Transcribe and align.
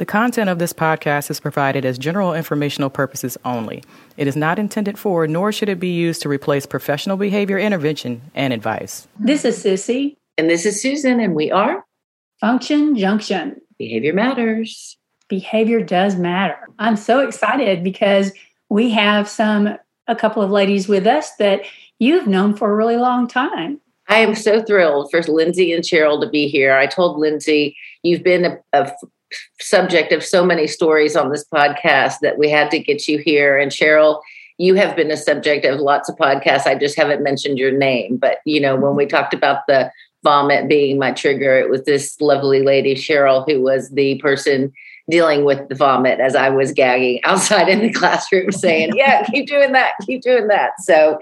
The 0.00 0.06
content 0.06 0.48
of 0.48 0.58
this 0.58 0.72
podcast 0.72 1.28
is 1.30 1.40
provided 1.40 1.84
as 1.84 1.98
general 1.98 2.32
informational 2.32 2.88
purposes 2.88 3.36
only. 3.44 3.84
It 4.16 4.26
is 4.26 4.34
not 4.34 4.58
intended 4.58 4.98
for, 4.98 5.26
nor 5.26 5.52
should 5.52 5.68
it 5.68 5.78
be 5.78 5.92
used 5.92 6.22
to 6.22 6.28
replace 6.30 6.64
professional 6.64 7.18
behavior 7.18 7.58
intervention 7.58 8.22
and 8.34 8.54
advice. 8.54 9.06
This 9.18 9.44
is 9.44 9.62
Sissy. 9.62 10.16
And 10.38 10.48
this 10.48 10.64
is 10.64 10.80
Susan, 10.80 11.20
and 11.20 11.34
we 11.34 11.50
are 11.50 11.84
Function 12.40 12.96
Junction. 12.96 13.60
Behavior 13.76 14.14
Matters. 14.14 14.96
Behavior 15.28 15.82
does 15.82 16.16
matter. 16.16 16.56
I'm 16.78 16.96
so 16.96 17.20
excited 17.20 17.84
because 17.84 18.32
we 18.70 18.88
have 18.92 19.28
some, 19.28 19.76
a 20.06 20.16
couple 20.16 20.42
of 20.42 20.50
ladies 20.50 20.88
with 20.88 21.06
us 21.06 21.36
that 21.36 21.60
you've 21.98 22.26
known 22.26 22.56
for 22.56 22.72
a 22.72 22.74
really 22.74 22.96
long 22.96 23.28
time. 23.28 23.82
I 24.08 24.20
am 24.20 24.34
so 24.34 24.62
thrilled 24.62 25.10
for 25.10 25.20
Lindsay 25.24 25.74
and 25.74 25.84
Cheryl 25.84 26.22
to 26.22 26.30
be 26.30 26.48
here. 26.48 26.74
I 26.74 26.86
told 26.86 27.18
Lindsay, 27.18 27.76
you've 28.02 28.22
been 28.22 28.46
a, 28.46 28.58
a 28.72 28.90
subject 29.60 30.12
of 30.12 30.24
so 30.24 30.44
many 30.44 30.66
stories 30.66 31.16
on 31.16 31.30
this 31.30 31.44
podcast 31.52 32.20
that 32.22 32.38
we 32.38 32.50
had 32.50 32.70
to 32.70 32.78
get 32.78 33.08
you 33.08 33.18
here. 33.18 33.58
And 33.58 33.70
Cheryl, 33.70 34.20
you 34.58 34.74
have 34.74 34.94
been 34.94 35.10
a 35.10 35.16
subject 35.16 35.64
of 35.64 35.80
lots 35.80 36.08
of 36.08 36.16
podcasts. 36.16 36.66
I 36.66 36.74
just 36.74 36.96
haven't 36.96 37.22
mentioned 37.22 37.58
your 37.58 37.72
name. 37.72 38.16
But, 38.16 38.38
you 38.44 38.60
know, 38.60 38.76
when 38.76 38.94
we 38.94 39.06
talked 39.06 39.32
about 39.32 39.66
the 39.66 39.90
vomit 40.22 40.68
being 40.68 40.98
my 40.98 41.12
trigger, 41.12 41.56
it 41.56 41.70
was 41.70 41.84
this 41.84 42.20
lovely 42.20 42.62
lady, 42.62 42.94
Cheryl, 42.94 43.44
who 43.46 43.62
was 43.62 43.88
the 43.90 44.18
person 44.18 44.72
dealing 45.08 45.44
with 45.44 45.68
the 45.68 45.74
vomit 45.74 46.20
as 46.20 46.36
I 46.36 46.50
was 46.50 46.72
gagging 46.72 47.20
outside 47.24 47.68
in 47.68 47.80
the 47.80 47.92
classroom 47.92 48.52
saying, 48.52 48.92
Yeah, 48.94 49.24
keep 49.24 49.46
doing 49.46 49.72
that, 49.72 49.94
keep 50.06 50.22
doing 50.22 50.48
that. 50.48 50.72
So, 50.80 51.18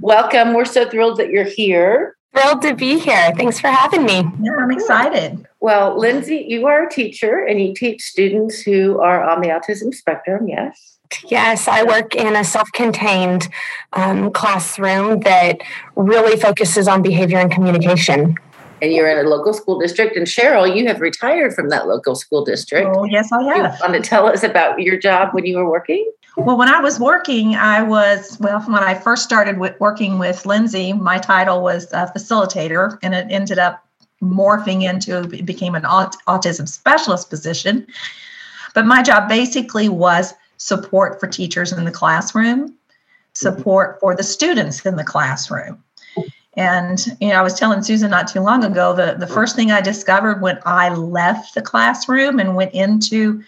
welcome. 0.00 0.54
We're 0.54 0.64
so 0.64 0.88
thrilled 0.88 1.18
that 1.18 1.30
you're 1.30 1.44
here. 1.44 2.16
Thrilled 2.34 2.62
to 2.62 2.74
be 2.74 2.98
here. 2.98 3.32
Thanks 3.36 3.60
for 3.60 3.68
having 3.68 4.04
me. 4.04 4.24
Yeah, 4.40 4.56
I'm 4.58 4.70
excited. 4.70 5.46
Well, 5.60 5.98
Lindsay, 5.98 6.46
you 6.48 6.66
are 6.66 6.86
a 6.86 6.90
teacher 6.90 7.44
and 7.44 7.60
you 7.60 7.74
teach 7.74 8.02
students 8.02 8.60
who 8.60 9.00
are 9.00 9.22
on 9.22 9.42
the 9.42 9.48
autism 9.48 9.94
spectrum, 9.94 10.48
yes? 10.48 10.98
Yes, 11.28 11.68
I 11.68 11.82
work 11.82 12.14
in 12.14 12.34
a 12.34 12.42
self 12.42 12.72
contained 12.72 13.48
um, 13.92 14.30
classroom 14.32 15.20
that 15.20 15.58
really 15.94 16.38
focuses 16.38 16.88
on 16.88 17.02
behavior 17.02 17.38
and 17.38 17.52
communication. 17.52 18.36
And 18.80 18.92
you're 18.92 19.08
in 19.08 19.24
a 19.24 19.28
local 19.28 19.52
school 19.52 19.78
district. 19.78 20.16
And 20.16 20.26
Cheryl, 20.26 20.74
you 20.74 20.86
have 20.88 21.00
retired 21.00 21.54
from 21.54 21.68
that 21.68 21.86
local 21.86 22.14
school 22.14 22.44
district. 22.44 22.88
Oh, 22.94 23.04
yes, 23.04 23.30
I 23.30 23.42
have. 23.44 23.74
You 23.74 23.78
want 23.80 23.92
to 23.92 24.00
tell 24.00 24.26
us 24.26 24.42
about 24.42 24.80
your 24.80 24.98
job 24.98 25.34
when 25.34 25.44
you 25.44 25.58
were 25.58 25.70
working? 25.70 26.10
Well, 26.36 26.56
when 26.56 26.68
I 26.68 26.80
was 26.80 26.98
working, 26.98 27.56
I 27.56 27.82
was, 27.82 28.38
well, 28.40 28.60
when 28.62 28.82
I 28.82 28.94
first 28.94 29.22
started 29.22 29.58
with 29.58 29.78
working 29.80 30.18
with 30.18 30.46
Lindsay, 30.46 30.92
my 30.92 31.18
title 31.18 31.62
was 31.62 31.86
facilitator, 31.90 32.98
and 33.02 33.14
it 33.14 33.26
ended 33.28 33.58
up 33.58 33.86
morphing 34.22 34.82
into, 34.82 35.20
it 35.34 35.44
became 35.44 35.74
an 35.74 35.84
aut- 35.84 36.16
autism 36.26 36.66
specialist 36.68 37.28
position. 37.28 37.86
But 38.74 38.86
my 38.86 39.02
job 39.02 39.28
basically 39.28 39.88
was 39.88 40.32
support 40.56 41.20
for 41.20 41.26
teachers 41.26 41.72
in 41.72 41.84
the 41.84 41.90
classroom, 41.90 42.74
support 43.34 43.98
for 44.00 44.14
the 44.14 44.22
students 44.22 44.86
in 44.86 44.96
the 44.96 45.04
classroom. 45.04 45.82
And 46.54 47.04
you 47.20 47.28
know, 47.28 47.36
I 47.36 47.42
was 47.42 47.54
telling 47.54 47.82
Susan 47.82 48.10
not 48.10 48.28
too 48.28 48.40
long 48.40 48.62
ago 48.62 48.94
the 48.94 49.16
the 49.18 49.26
first 49.26 49.56
thing 49.56 49.72
I 49.72 49.80
discovered 49.80 50.42
when 50.42 50.58
I 50.66 50.90
left 50.90 51.54
the 51.54 51.62
classroom 51.62 52.38
and 52.38 52.54
went 52.54 52.74
into 52.74 53.42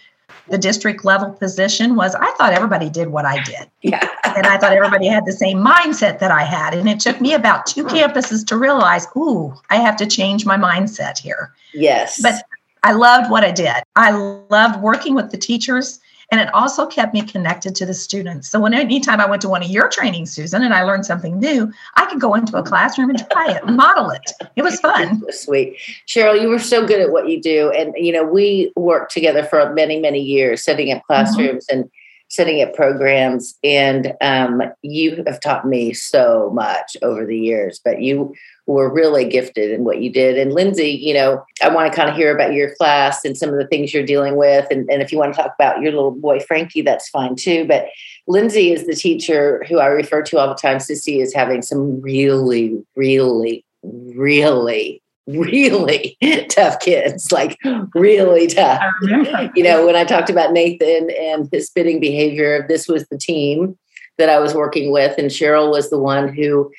the 0.49 0.57
district 0.57 1.03
level 1.03 1.31
position 1.31 1.95
was 1.95 2.15
I 2.15 2.31
thought 2.31 2.53
everybody 2.53 2.89
did 2.89 3.09
what 3.09 3.25
I 3.25 3.43
did. 3.43 3.69
Yeah. 3.81 4.07
and 4.23 4.47
I 4.47 4.57
thought 4.57 4.73
everybody 4.73 5.05
had 5.05 5.25
the 5.25 5.31
same 5.31 5.59
mindset 5.59 6.17
that 6.17 6.31
I 6.31 6.41
had. 6.41 6.73
And 6.73 6.89
it 6.89 6.99
took 6.99 7.21
me 7.21 7.33
about 7.33 7.67
two 7.67 7.83
campuses 7.83 8.43
to 8.47 8.57
realize, 8.57 9.05
ooh, 9.15 9.53
I 9.69 9.75
have 9.75 9.95
to 9.97 10.07
change 10.07 10.43
my 10.43 10.57
mindset 10.57 11.19
here. 11.19 11.53
Yes. 11.71 12.19
But 12.19 12.41
I 12.81 12.93
loved 12.93 13.29
what 13.29 13.43
I 13.43 13.51
did. 13.51 13.75
I 13.95 14.09
loved 14.09 14.81
working 14.81 15.13
with 15.13 15.29
the 15.29 15.37
teachers 15.37 15.99
and 16.31 16.41
it 16.41 16.53
also 16.53 16.85
kept 16.85 17.13
me 17.13 17.21
connected 17.21 17.75
to 17.75 17.85
the 17.85 17.93
students. 17.93 18.49
So 18.49 18.59
when 18.59 18.73
anytime 18.73 19.19
I 19.19 19.25
went 19.25 19.41
to 19.43 19.49
one 19.49 19.63
of 19.63 19.69
your 19.69 19.89
trainings, 19.89 20.31
Susan, 20.31 20.63
and 20.63 20.73
I 20.73 20.83
learned 20.83 21.05
something 21.05 21.39
new, 21.39 21.71
I 21.95 22.05
could 22.05 22.19
go 22.19 22.33
into 22.33 22.57
a 22.57 22.63
classroom 22.63 23.09
and 23.09 23.19
try 23.31 23.51
it 23.51 23.65
model 23.67 24.09
it. 24.09 24.31
It 24.55 24.63
was 24.63 24.79
fun. 24.81 25.23
Sweet. 25.31 25.77
Cheryl, 26.07 26.39
you 26.39 26.49
were 26.49 26.59
so 26.59 26.85
good 26.85 27.01
at 27.01 27.11
what 27.11 27.29
you 27.29 27.41
do. 27.41 27.71
And 27.71 27.93
you 27.95 28.11
know, 28.11 28.23
we 28.23 28.71
worked 28.75 29.11
together 29.11 29.43
for 29.43 29.73
many, 29.73 29.99
many 29.99 30.19
years, 30.19 30.63
setting 30.63 30.91
up 30.91 31.03
classrooms 31.03 31.67
mm-hmm. 31.67 31.81
and 31.81 31.91
setting 32.29 32.61
up 32.61 32.73
programs. 32.73 33.57
And 33.63 34.13
um, 34.21 34.61
you 34.81 35.23
have 35.27 35.39
taught 35.39 35.67
me 35.67 35.93
so 35.93 36.51
much 36.53 36.97
over 37.01 37.25
the 37.25 37.37
years, 37.37 37.79
but 37.83 38.01
you 38.01 38.33
were 38.67 38.91
really 38.91 39.25
gifted 39.25 39.71
in 39.71 39.83
what 39.83 40.01
you 40.01 40.11
did. 40.11 40.37
And 40.37 40.53
Lindsay, 40.53 40.89
you 40.89 41.13
know, 41.13 41.45
I 41.61 41.69
want 41.69 41.91
to 41.91 41.95
kind 41.95 42.09
of 42.09 42.15
hear 42.15 42.33
about 42.33 42.53
your 42.53 42.73
class 42.75 43.23
and 43.23 43.37
some 43.37 43.49
of 43.49 43.57
the 43.57 43.67
things 43.67 43.93
you're 43.93 44.05
dealing 44.05 44.35
with. 44.35 44.67
And, 44.71 44.89
and 44.89 45.01
if 45.01 45.11
you 45.11 45.17
want 45.17 45.35
to 45.35 45.41
talk 45.41 45.53
about 45.53 45.81
your 45.81 45.91
little 45.91 46.11
boy, 46.11 46.39
Frankie, 46.39 46.81
that's 46.81 47.09
fine 47.09 47.35
too. 47.35 47.65
But 47.65 47.87
Lindsay 48.27 48.71
is 48.71 48.87
the 48.87 48.95
teacher 48.95 49.63
who 49.69 49.79
I 49.79 49.85
refer 49.85 50.23
to 50.23 50.39
all 50.39 50.47
the 50.47 50.55
time. 50.55 50.77
Sissy 50.77 51.21
is 51.21 51.33
having 51.33 51.61
some 51.61 52.01
really, 52.01 52.83
really, 52.95 53.63
really 53.83 55.01
really 55.27 56.17
tough 56.49 56.79
kids, 56.79 57.31
like 57.31 57.57
really 57.93 58.47
tough. 58.47 58.81
You 59.01 59.63
know, 59.63 59.85
when 59.85 59.95
I 59.95 60.03
talked 60.03 60.29
about 60.29 60.53
Nathan 60.53 61.09
and 61.19 61.49
his 61.51 61.67
spitting 61.67 61.99
behavior, 61.99 62.65
this 62.67 62.87
was 62.87 63.07
the 63.07 63.17
team 63.17 63.77
that 64.17 64.29
I 64.29 64.39
was 64.39 64.53
working 64.53 64.91
with, 64.91 65.17
and 65.17 65.29
Cheryl 65.29 65.71
was 65.71 65.89
the 65.89 65.99
one 65.99 66.33
who 66.33 66.71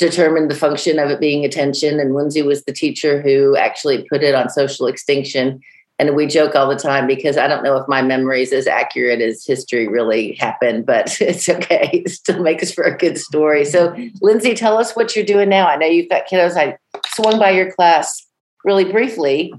determined 0.00 0.50
the 0.50 0.56
function 0.56 0.98
of 0.98 1.10
it 1.10 1.20
being 1.20 1.44
attention, 1.44 2.00
and 2.00 2.14
Lindsay 2.14 2.42
was 2.42 2.64
the 2.64 2.72
teacher 2.72 3.20
who 3.20 3.54
actually 3.56 4.02
put 4.08 4.22
it 4.22 4.34
on 4.34 4.48
social 4.48 4.86
extinction. 4.86 5.60
And 5.98 6.16
we 6.16 6.26
joke 6.26 6.56
all 6.56 6.66
the 6.66 6.76
time 6.76 7.06
because 7.06 7.36
I 7.36 7.46
don't 7.46 7.62
know 7.62 7.76
if 7.76 7.86
my 7.86 8.00
memory 8.00 8.40
is 8.40 8.54
as 8.54 8.66
accurate 8.66 9.20
as 9.20 9.44
history 9.44 9.86
really 9.86 10.32
happened, 10.32 10.86
but 10.86 11.14
it's 11.20 11.46
okay. 11.48 12.02
It 12.04 12.08
still 12.08 12.42
makes 12.42 12.72
for 12.72 12.84
a 12.84 12.96
good 12.96 13.18
story. 13.18 13.66
So, 13.66 13.94
Lindsay, 14.22 14.54
tell 14.54 14.78
us 14.78 14.96
what 14.96 15.14
you're 15.14 15.26
doing 15.26 15.50
now. 15.50 15.68
I 15.68 15.76
know 15.76 15.86
you've 15.86 16.08
got 16.08 16.26
kiddos. 16.26 16.56
I 16.56 16.78
swung 17.08 17.38
by 17.38 17.50
your 17.50 17.70
class 17.70 18.26
really 18.64 18.90
briefly 18.90 19.52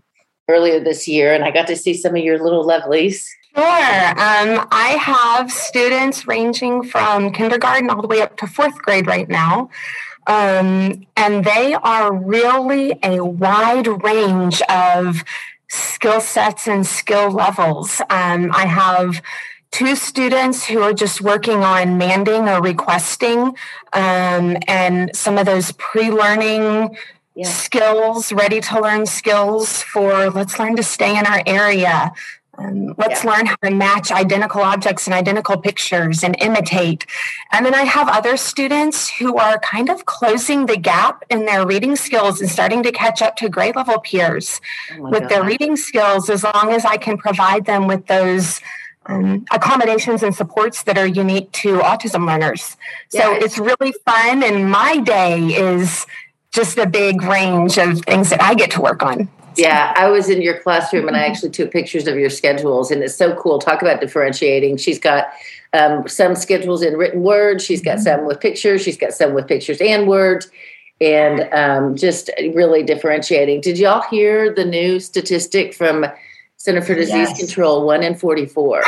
earlier 0.49 0.83
this 0.83 1.07
year, 1.07 1.33
and 1.33 1.43
I 1.43 1.51
got 1.51 1.67
to 1.67 1.75
see 1.75 1.93
some 1.93 2.15
of 2.15 2.23
your 2.23 2.43
little 2.43 2.67
lovelies. 2.67 3.23
Sure. 3.55 3.63
Um, 3.63 4.67
I 4.71 4.97
have 4.99 5.51
students 5.51 6.25
ranging 6.25 6.83
from 6.83 7.33
kindergarten 7.33 7.89
all 7.89 8.01
the 8.01 8.07
way 8.07 8.21
up 8.21 8.37
to 8.37 8.47
fourth 8.47 8.81
grade 8.81 9.05
right 9.05 9.29
now. 9.29 9.69
Um, 10.27 11.05
and 11.17 11.43
they 11.43 11.73
are 11.73 12.13
really 12.13 12.97
a 13.03 13.23
wide 13.23 13.87
range 14.03 14.61
of 14.63 15.23
skill 15.67 16.21
sets 16.21 16.67
and 16.67 16.85
skill 16.85 17.31
levels. 17.31 18.01
Um, 18.09 18.51
I 18.53 18.65
have 18.65 19.21
two 19.71 19.95
students 19.95 20.65
who 20.65 20.81
are 20.81 20.93
just 20.93 21.21
working 21.21 21.63
on 21.63 21.97
manding 21.97 22.49
or 22.49 22.61
requesting 22.61 23.55
um, 23.93 24.57
and 24.67 25.15
some 25.15 25.37
of 25.37 25.45
those 25.45 25.71
pre-learning 25.73 26.97
yeah. 27.35 27.47
skills 27.47 28.33
ready 28.33 28.59
to 28.59 28.81
learn 28.81 29.05
skills 29.05 29.81
for 29.81 30.29
let's 30.29 30.59
learn 30.59 30.75
to 30.75 30.83
stay 30.83 31.17
in 31.17 31.25
our 31.25 31.41
area 31.45 32.11
um, 32.61 32.93
let's 32.97 33.23
yeah. 33.23 33.31
learn 33.31 33.45
how 33.45 33.55
to 33.63 33.71
match 33.71 34.11
identical 34.11 34.61
objects 34.61 35.07
and 35.07 35.13
identical 35.13 35.57
pictures 35.57 36.23
and 36.23 36.35
imitate. 36.39 37.05
And 37.51 37.65
then 37.65 37.73
I 37.73 37.83
have 37.83 38.07
other 38.07 38.37
students 38.37 39.09
who 39.09 39.37
are 39.37 39.59
kind 39.59 39.89
of 39.89 40.05
closing 40.05 40.65
the 40.65 40.77
gap 40.77 41.23
in 41.29 41.45
their 41.45 41.65
reading 41.65 41.95
skills 41.95 42.41
and 42.41 42.49
starting 42.49 42.83
to 42.83 42.91
catch 42.91 43.21
up 43.21 43.35
to 43.37 43.49
grade 43.49 43.75
level 43.75 43.99
peers 43.99 44.61
oh 44.97 45.09
with 45.09 45.21
God. 45.21 45.29
their 45.29 45.43
reading 45.43 45.75
skills 45.75 46.29
as 46.29 46.43
long 46.43 46.71
as 46.71 46.85
I 46.85 46.97
can 46.97 47.17
provide 47.17 47.65
them 47.65 47.87
with 47.87 48.05
those 48.07 48.61
um, 49.07 49.45
accommodations 49.51 50.21
and 50.21 50.35
supports 50.35 50.83
that 50.83 50.97
are 50.97 51.07
unique 51.07 51.51
to 51.53 51.79
autism 51.79 52.27
learners. 52.27 52.77
So 53.09 53.33
it's 53.33 53.57
really 53.57 53.93
fun. 54.05 54.43
And 54.43 54.69
my 54.69 54.97
day 54.97 55.39
is 55.39 56.05
just 56.51 56.77
a 56.77 56.85
big 56.85 57.23
range 57.23 57.77
of 57.77 58.01
things 58.01 58.29
that 58.29 58.41
I 58.41 58.53
get 58.53 58.71
to 58.71 58.81
work 58.81 59.01
on. 59.01 59.29
Yeah, 59.55 59.93
I 59.97 60.07
was 60.09 60.29
in 60.29 60.41
your 60.41 60.59
classroom 60.59 61.07
and 61.07 61.17
I 61.17 61.25
actually 61.25 61.49
took 61.51 61.71
pictures 61.71 62.07
of 62.07 62.17
your 62.17 62.29
schedules, 62.29 62.91
and 62.91 63.03
it's 63.03 63.15
so 63.15 63.35
cool. 63.35 63.59
Talk 63.59 63.81
about 63.81 63.99
differentiating. 63.99 64.77
She's 64.77 64.99
got 64.99 65.27
um, 65.73 66.07
some 66.07 66.35
schedules 66.35 66.81
in 66.81 66.95
written 66.95 67.21
words, 67.21 67.63
she's 67.63 67.81
got 67.81 67.99
some 67.99 68.25
with 68.25 68.39
pictures, 68.39 68.81
she's 68.81 68.97
got 68.97 69.13
some 69.13 69.33
with 69.33 69.47
pictures 69.47 69.79
and 69.81 70.07
words, 70.07 70.49
and 70.99 71.51
um, 71.53 71.95
just 71.95 72.29
really 72.53 72.83
differentiating. 72.83 73.61
Did 73.61 73.77
y'all 73.77 74.03
hear 74.09 74.53
the 74.53 74.65
new 74.65 74.99
statistic 74.99 75.73
from 75.73 76.05
Center 76.57 76.81
for 76.81 76.93
Disease 76.93 77.29
yes. 77.29 77.39
Control? 77.39 77.85
One 77.85 78.03
in 78.03 78.15
44. 78.15 78.83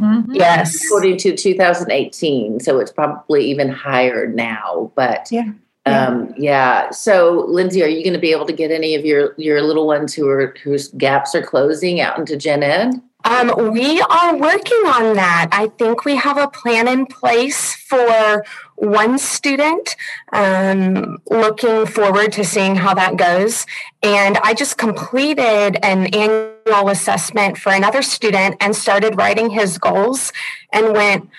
Mm-hmm. 0.00 0.34
Yes. 0.34 0.84
According 0.84 1.18
to 1.18 1.36
2018. 1.36 2.60
So 2.60 2.78
it's 2.78 2.92
probably 2.92 3.44
even 3.46 3.70
higher 3.70 4.26
now, 4.26 4.92
but. 4.94 5.28
Yeah. 5.30 5.52
Um, 5.86 6.34
yeah. 6.36 6.90
So, 6.90 7.44
Lindsay, 7.46 7.82
are 7.82 7.88
you 7.88 8.02
going 8.02 8.14
to 8.14 8.20
be 8.20 8.32
able 8.32 8.46
to 8.46 8.52
get 8.52 8.70
any 8.70 8.94
of 8.94 9.04
your 9.04 9.34
your 9.36 9.62
little 9.62 9.86
ones 9.86 10.14
who 10.14 10.28
are 10.28 10.54
whose 10.62 10.88
gaps 10.88 11.34
are 11.34 11.42
closing 11.42 12.00
out 12.00 12.18
into 12.18 12.36
gen 12.36 12.62
ed? 12.62 13.02
Um, 13.26 13.72
we 13.72 14.02
are 14.02 14.36
working 14.36 14.82
on 14.86 15.14
that. 15.16 15.48
I 15.50 15.68
think 15.78 16.04
we 16.04 16.16
have 16.16 16.36
a 16.36 16.48
plan 16.48 16.86
in 16.86 17.06
place 17.06 17.74
for 17.74 18.44
one 18.76 19.18
student. 19.18 19.96
Um, 20.32 21.18
looking 21.30 21.86
forward 21.86 22.32
to 22.32 22.44
seeing 22.44 22.76
how 22.76 22.92
that 22.94 23.16
goes. 23.16 23.64
And 24.02 24.36
I 24.42 24.52
just 24.52 24.76
completed 24.76 25.78
an 25.82 26.14
annual 26.14 26.90
assessment 26.90 27.56
for 27.56 27.72
another 27.72 28.02
student 28.02 28.56
and 28.60 28.76
started 28.76 29.16
writing 29.16 29.48
his 29.48 29.78
goals 29.78 30.30
and 30.70 30.92
went, 30.92 31.30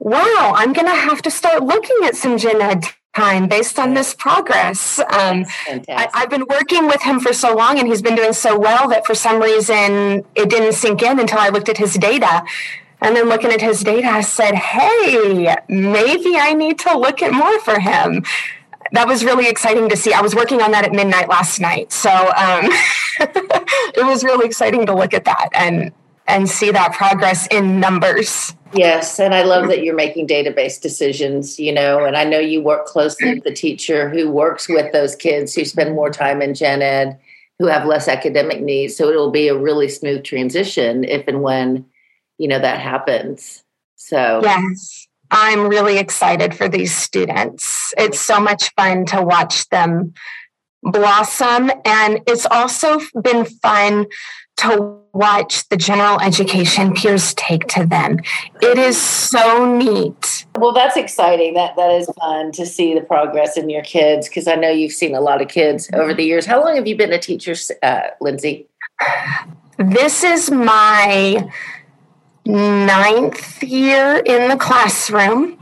wow, 0.00 0.54
I'm 0.56 0.72
going 0.72 0.88
to 0.88 0.94
have 0.94 1.22
to 1.22 1.30
start 1.30 1.62
looking 1.62 1.98
at 2.02 2.16
some 2.16 2.36
gen 2.36 2.60
ed 2.60 2.84
time 3.18 3.48
based 3.48 3.78
on 3.78 3.94
this 3.94 4.14
progress. 4.14 4.98
Um, 4.98 5.44
I, 5.88 6.08
have 6.14 6.30
been 6.30 6.46
working 6.48 6.86
with 6.86 7.02
him 7.02 7.20
for 7.20 7.32
so 7.32 7.54
long 7.54 7.78
and 7.78 7.88
he's 7.88 8.02
been 8.02 8.14
doing 8.14 8.32
so 8.32 8.58
well 8.58 8.88
that 8.88 9.06
for 9.06 9.14
some 9.14 9.40
reason 9.42 10.24
it 10.34 10.48
didn't 10.48 10.74
sink 10.74 11.02
in 11.02 11.18
until 11.18 11.38
I 11.38 11.48
looked 11.48 11.68
at 11.68 11.78
his 11.78 11.94
data. 11.94 12.44
And 13.00 13.14
then 13.14 13.28
looking 13.28 13.52
at 13.52 13.60
his 13.60 13.82
data, 13.82 14.08
I 14.08 14.22
said, 14.22 14.54
hey, 14.54 15.56
maybe 15.68 16.36
I 16.36 16.52
need 16.52 16.80
to 16.80 16.98
look 16.98 17.22
at 17.22 17.32
more 17.32 17.60
for 17.60 17.78
him. 17.78 18.24
That 18.92 19.06
was 19.06 19.24
really 19.24 19.48
exciting 19.48 19.88
to 19.90 19.96
see. 19.96 20.12
I 20.12 20.20
was 20.20 20.34
working 20.34 20.60
on 20.62 20.72
that 20.72 20.84
at 20.84 20.92
midnight 20.92 21.28
last 21.28 21.60
night. 21.60 21.92
So 21.92 22.10
um, 22.10 22.64
it 23.20 24.04
was 24.04 24.24
really 24.24 24.46
exciting 24.46 24.86
to 24.86 24.94
look 24.94 25.14
at 25.14 25.24
that 25.26 25.48
and, 25.54 25.92
and 26.28 26.48
see 26.48 26.70
that 26.70 26.92
progress 26.92 27.46
in 27.48 27.80
numbers. 27.80 28.54
Yes, 28.74 29.18
and 29.18 29.34
I 29.34 29.42
love 29.42 29.68
that 29.68 29.82
you're 29.82 29.94
making 29.94 30.28
database 30.28 30.80
decisions, 30.80 31.58
you 31.58 31.72
know, 31.72 32.04
and 32.04 32.16
I 32.16 32.24
know 32.24 32.38
you 32.38 32.62
work 32.62 32.84
closely 32.84 33.34
with 33.34 33.44
the 33.44 33.52
teacher 33.52 34.10
who 34.10 34.30
works 34.30 34.68
with 34.68 34.92
those 34.92 35.16
kids 35.16 35.54
who 35.54 35.64
spend 35.64 35.94
more 35.94 36.10
time 36.10 36.42
in 36.42 36.54
gen 36.54 36.82
ed, 36.82 37.18
who 37.58 37.66
have 37.66 37.86
less 37.86 38.08
academic 38.08 38.60
needs. 38.60 38.94
So 38.94 39.08
it'll 39.08 39.30
be 39.30 39.48
a 39.48 39.56
really 39.56 39.88
smooth 39.88 40.22
transition 40.22 41.04
if 41.04 41.26
and 41.26 41.42
when, 41.42 41.86
you 42.36 42.46
know, 42.46 42.58
that 42.58 42.80
happens. 42.80 43.64
So 43.96 44.40
Yes. 44.42 45.06
I'm 45.30 45.68
really 45.68 45.98
excited 45.98 46.54
for 46.54 46.68
these 46.68 46.94
students. 46.94 47.92
It's 47.96 48.20
so 48.20 48.38
much 48.40 48.72
fun 48.74 49.06
to 49.06 49.22
watch 49.22 49.68
them 49.68 50.14
blossom 50.82 51.70
and 51.84 52.20
it's 52.26 52.46
also 52.46 53.00
been 53.22 53.44
fun 53.44 54.06
to 54.58 54.98
watch 55.12 55.68
the 55.68 55.76
general 55.76 56.20
education 56.20 56.94
peers 56.94 57.34
take 57.34 57.66
to 57.68 57.86
them. 57.86 58.18
It 58.60 58.78
is 58.78 59.00
so 59.00 59.76
neat. 59.76 60.46
Well, 60.56 60.72
that's 60.72 60.96
exciting. 60.96 61.54
That 61.54 61.76
that 61.76 61.90
is 61.90 62.10
fun 62.20 62.52
to 62.52 62.66
see 62.66 62.94
the 62.94 63.00
progress 63.00 63.56
in 63.56 63.70
your 63.70 63.82
kids 63.82 64.28
because 64.28 64.46
I 64.46 64.54
know 64.54 64.70
you've 64.70 64.92
seen 64.92 65.14
a 65.14 65.20
lot 65.20 65.42
of 65.42 65.48
kids 65.48 65.88
over 65.92 66.14
the 66.14 66.24
years. 66.24 66.46
How 66.46 66.62
long 66.62 66.76
have 66.76 66.86
you 66.86 66.96
been 66.96 67.12
a 67.12 67.18
teacher, 67.18 67.54
uh, 67.82 68.00
Lindsay? 68.20 68.66
This 69.78 70.24
is 70.24 70.50
my 70.50 71.50
ninth 72.48 73.62
year 73.62 74.22
in 74.24 74.48
the 74.48 74.56
classroom. 74.56 75.58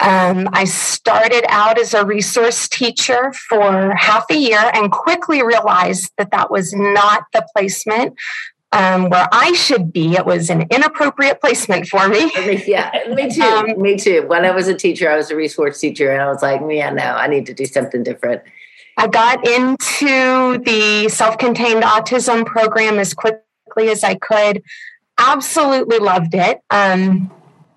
Um, 0.00 0.48
I 0.52 0.64
started 0.64 1.44
out 1.48 1.78
as 1.78 1.94
a 1.94 2.04
resource 2.04 2.68
teacher 2.68 3.32
for 3.34 3.94
half 3.94 4.24
a 4.30 4.36
year 4.36 4.70
and 4.74 4.90
quickly 4.90 5.44
realized 5.44 6.10
that 6.16 6.30
that 6.30 6.50
was 6.50 6.72
not 6.72 7.24
the 7.32 7.46
placement 7.54 8.14
um, 8.72 9.10
where 9.10 9.28
I 9.30 9.52
should 9.52 9.92
be. 9.92 10.14
It 10.14 10.24
was 10.24 10.48
an 10.48 10.62
inappropriate 10.70 11.40
placement 11.40 11.86
for 11.86 12.08
me. 12.08 12.32
yeah, 12.66 12.90
me 13.14 13.30
too. 13.30 13.42
Um, 13.42 13.80
me 13.80 13.96
too. 13.96 14.26
When 14.26 14.44
I 14.46 14.50
was 14.50 14.66
a 14.66 14.74
teacher, 14.74 15.10
I 15.10 15.16
was 15.16 15.30
a 15.30 15.36
resource 15.36 15.78
teacher, 15.78 16.10
and 16.10 16.22
I 16.22 16.28
was 16.28 16.42
like, 16.42 16.62
yeah, 16.68 16.90
no, 16.90 17.04
I 17.04 17.26
need 17.26 17.46
to 17.46 17.54
do 17.54 17.66
something 17.66 18.02
different. 18.02 18.42
I 18.96 19.06
got 19.08 19.46
into 19.46 20.58
the 20.64 21.08
self 21.10 21.38
contained 21.38 21.82
autism 21.82 22.46
program 22.46 22.98
as 22.98 23.12
quickly 23.12 23.88
as 23.88 24.02
I 24.02 24.14
could 24.14 24.62
absolutely 25.18 25.98
loved 25.98 26.34
it. 26.34 26.60
Um, 26.70 27.30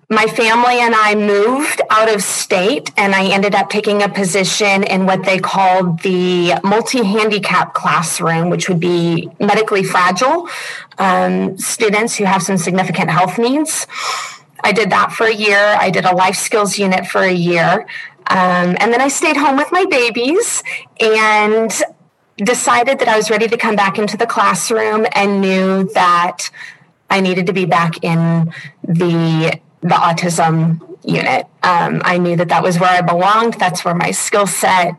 my 0.08 0.26
family 0.26 0.78
and 0.78 0.94
I 0.94 1.16
moved 1.16 1.80
out 1.90 2.12
of 2.12 2.22
state, 2.22 2.92
and 2.96 3.12
I 3.12 3.26
ended 3.26 3.56
up 3.56 3.68
taking 3.68 4.02
a 4.02 4.08
position 4.08 4.84
in 4.84 5.04
what 5.04 5.24
they 5.24 5.38
called 5.38 6.00
the 6.02 6.54
multi 6.62 7.02
handicap 7.02 7.74
classroom, 7.74 8.48
which 8.48 8.68
would 8.68 8.78
be 8.78 9.28
medically 9.40 9.82
fragile 9.82 10.48
um, 10.98 11.58
students 11.58 12.14
who 12.14 12.24
have 12.24 12.42
some 12.42 12.56
significant 12.56 13.10
health 13.10 13.36
needs. 13.36 13.88
I 14.62 14.72
did 14.72 14.90
that 14.90 15.12
for 15.12 15.26
a 15.26 15.34
year. 15.34 15.76
I 15.78 15.90
did 15.90 16.04
a 16.04 16.14
life 16.14 16.36
skills 16.36 16.78
unit 16.78 17.06
for 17.06 17.22
a 17.22 17.32
year. 17.32 17.86
Um, 18.28 18.76
and 18.80 18.92
then 18.92 19.00
I 19.00 19.08
stayed 19.08 19.36
home 19.36 19.56
with 19.56 19.70
my 19.70 19.84
babies 19.86 20.62
and 21.00 21.70
decided 22.36 22.98
that 22.98 23.08
I 23.08 23.16
was 23.16 23.30
ready 23.30 23.48
to 23.48 23.56
come 23.56 23.76
back 23.76 23.98
into 23.98 24.16
the 24.16 24.26
classroom 24.26 25.06
and 25.14 25.40
knew 25.40 25.88
that 25.94 26.50
I 27.10 27.20
needed 27.20 27.46
to 27.46 27.52
be 27.52 27.64
back 27.64 28.02
in 28.02 28.52
the 28.82 29.58
the 29.82 29.94
autism 29.94 30.80
unit. 31.04 31.46
Um, 31.62 32.02
I 32.04 32.18
knew 32.18 32.36
that 32.36 32.48
that 32.48 32.62
was 32.62 32.80
where 32.80 32.90
I 32.90 33.00
belonged. 33.00 33.54
That's 33.54 33.84
where 33.84 33.94
my 33.94 34.10
skill 34.10 34.46
set 34.46 34.96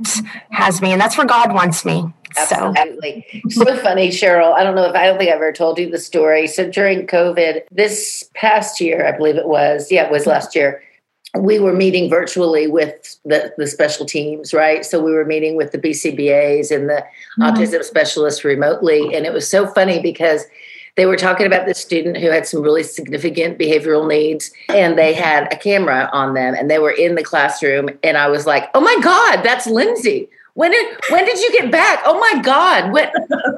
has 0.52 0.82
me, 0.82 0.92
and 0.92 1.02
that's 1.02 1.18
where 1.18 1.28
God 1.28 1.54
wants 1.54 1.84
me. 1.84 2.06
Absolutely. 2.38 3.26
So. 3.50 3.66
so 3.66 3.78
funny, 3.78 4.10
Cheryl. 4.10 4.54
I 4.54 4.64
don't 4.64 4.76
know 4.76 4.86
if 4.86 4.96
I 4.96 5.06
don't 5.06 5.18
think 5.18 5.30
I've 5.30 5.36
ever 5.36 5.52
told 5.52 5.80
you 5.80 5.90
the 5.90 5.98
story. 5.98 6.48
So 6.48 6.70
during 6.70 7.08
COVID, 7.08 7.64
this 7.72 8.30
past 8.36 8.80
year, 8.80 9.08
I 9.08 9.12
believe 9.18 9.36
it 9.36 9.48
was, 9.48 9.92
yeah, 9.92 10.06
it 10.06 10.12
was 10.12 10.28
last 10.28 10.56
year, 10.56 10.84
we 11.36 11.60
were 11.60 11.74
meeting 11.74 12.10
virtually 12.10 12.68
with 12.68 13.18
the, 13.26 13.54
the 13.58 13.68
special 13.68 14.06
teams, 14.06 14.54
right? 14.54 14.86
So 14.86 15.02
we 15.02 15.12
were 15.12 15.26
meeting 15.26 15.56
with 15.56 15.72
the 15.72 15.78
BCBAs 15.78 16.74
and 16.76 16.90
the 16.90 17.04
mm-hmm. 17.40 17.44
autism 17.44 17.84
specialists 17.84 18.44
remotely. 18.44 19.16
And 19.16 19.26
it 19.26 19.34
was 19.34 19.50
so 19.50 19.68
funny 19.68 20.02
because 20.02 20.46
they 20.98 21.06
were 21.06 21.16
talking 21.16 21.46
about 21.46 21.66
this 21.66 21.78
student 21.78 22.18
who 22.18 22.30
had 22.30 22.46
some 22.46 22.62
really 22.62 22.84
significant 22.84 23.58
behavioral 23.58 24.08
needs 24.08 24.52
and 24.68 24.98
they 24.98 25.14
had 25.14 25.52
a 25.54 25.56
camera 25.56 26.10
on 26.12 26.34
them 26.34 26.56
and 26.56 26.70
they 26.70 26.80
were 26.80 26.92
in 26.92 27.16
the 27.16 27.24
classroom 27.24 27.90
and 28.04 28.18
i 28.18 28.28
was 28.28 28.46
like 28.46 28.70
oh 28.74 28.82
my 28.82 28.98
god 29.02 29.44
that's 29.44 29.68
lindsay. 29.68 30.30
When 30.56 30.72
did 30.72 30.98
when 31.12 31.24
did 31.24 31.38
you 31.38 31.52
get 31.52 31.72
back? 31.72 32.02
Oh 32.04 32.20
my 32.20 32.42
god 32.42 32.92
when 32.92 33.08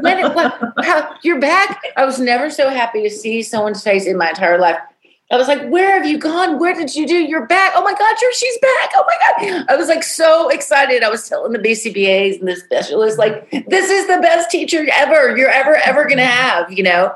when 0.02 0.20
how, 0.84 1.16
you're 1.24 1.40
back? 1.40 1.82
I 1.96 2.04
was 2.04 2.20
never 2.20 2.50
so 2.50 2.70
happy 2.70 3.02
to 3.04 3.10
see 3.10 3.42
someone's 3.42 3.82
face 3.82 4.06
in 4.06 4.18
my 4.18 4.32
entire 4.32 4.58
life 4.60 4.78
I 5.31 5.38
was 5.38 5.48
like, 5.48 5.68
"Where 5.70 5.94
have 5.94 6.08
you 6.08 6.18
gone? 6.18 6.58
Where 6.58 6.74
did 6.74 6.96
you 6.96 7.06
do? 7.06 7.16
You're 7.16 7.46
back! 7.46 7.74
Oh 7.76 7.84
my 7.84 7.94
God, 7.94 8.16
you're 8.22 8.34
she's 8.34 8.58
back! 8.60 8.92
Oh 8.96 9.06
my 9.06 9.18
God!" 9.48 9.66
I 9.70 9.76
was 9.76 9.88
like 9.88 10.04
so 10.04 10.50
excited. 10.50 11.04
I 11.04 11.10
was 11.10 11.28
telling 11.30 11.52
the 11.52 11.60
BCBA's 11.60 12.40
and 12.40 12.48
the 12.48 12.56
specialists, 12.56 13.20
like, 13.20 13.50
"This 13.68 13.92
is 13.92 14.08
the 14.08 14.20
best 14.22 14.50
teacher 14.50 14.86
ever 14.94 15.38
you're 15.38 15.50
ever 15.50 15.76
ever 15.86 16.08
gonna 16.08 16.26
have," 16.26 16.72
you 16.72 16.84
know. 16.84 17.16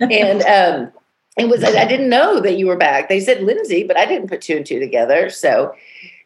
And 0.00 0.42
um, 0.42 0.92
it 1.36 1.48
was 1.48 1.64
I 1.64 1.84
didn't 1.84 2.08
know 2.08 2.40
that 2.40 2.58
you 2.58 2.66
were 2.66 2.76
back. 2.76 3.08
They 3.08 3.20
said 3.20 3.42
Lindsay, 3.42 3.82
but 3.82 3.96
I 3.96 4.06
didn't 4.06 4.28
put 4.28 4.40
two 4.40 4.56
and 4.56 4.66
two 4.66 4.78
together. 4.78 5.28
So 5.28 5.74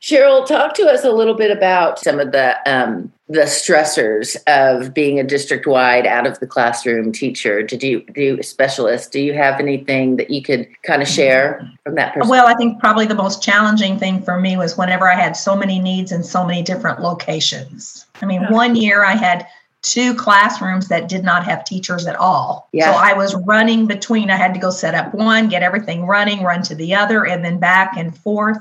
Cheryl, 0.03 0.45
talk 0.45 0.75
to 0.75 0.87
us 0.87 1.05
a 1.05 1.13
little 1.13 1.35
bit 1.35 1.53
about 1.53 2.01
some 2.01 2.19
of 2.19 2.33
the 2.33 2.57
um, 2.67 3.13
the 3.29 3.43
stressors 3.43 4.37
of 4.49 4.93
being 4.93 5.21
a 5.21 5.25
district 5.25 5.65
wide 5.65 6.07
out 6.09 6.27
of 6.27 6.41
the 6.41 6.47
classroom 6.47 7.13
teacher. 7.13 7.63
Did 7.63 7.85
you 7.85 8.01
do 8.13 8.37
a 8.41 8.43
specialist? 8.43 9.13
Do 9.13 9.21
you 9.21 9.33
have 9.33 9.61
anything 9.61 10.17
that 10.17 10.29
you 10.29 10.43
could 10.43 10.69
kind 10.83 11.03
of 11.03 11.09
share 11.09 11.71
from 11.85 11.95
that 11.95 12.15
perspective? 12.15 12.31
Well, 12.31 12.49
I 12.49 12.55
think 12.55 12.81
probably 12.81 13.07
the 13.07 13.15
most 13.15 13.45
challenging 13.45 13.97
thing 13.97 14.21
for 14.23 14.41
me 14.41 14.57
was 14.57 14.77
whenever 14.77 15.09
I 15.09 15.15
had 15.15 15.37
so 15.37 15.55
many 15.55 15.79
needs 15.79 16.11
in 16.11 16.25
so 16.25 16.45
many 16.45 16.63
different 16.63 17.01
locations. 17.01 18.05
I 18.21 18.27
mean, 18.27 18.43
one 18.51 18.75
year 18.75 19.05
I 19.05 19.15
had 19.15 19.47
two 19.83 20.15
classrooms 20.15 20.89
that 20.89 21.09
did 21.09 21.23
not 21.23 21.45
have 21.45 21.65
teachers 21.65 22.07
at 22.07 22.17
all. 22.17 22.69
Yeah. 22.73 22.93
So 22.93 22.99
I 22.99 23.13
was 23.15 23.37
running 23.47 23.87
between, 23.87 24.31
I 24.31 24.37
had 24.37 24.53
to 24.55 24.61
go 24.61 24.71
set 24.71 24.95
up 24.97 25.15
one, 25.15 25.49
get 25.49 25.63
everything 25.63 26.07
running, 26.07 26.43
run 26.43 26.63
to 26.65 26.75
the 26.75 26.95
other, 26.95 27.25
and 27.25 27.45
then 27.45 27.59
back 27.59 27.97
and 27.97 28.17
forth 28.17 28.59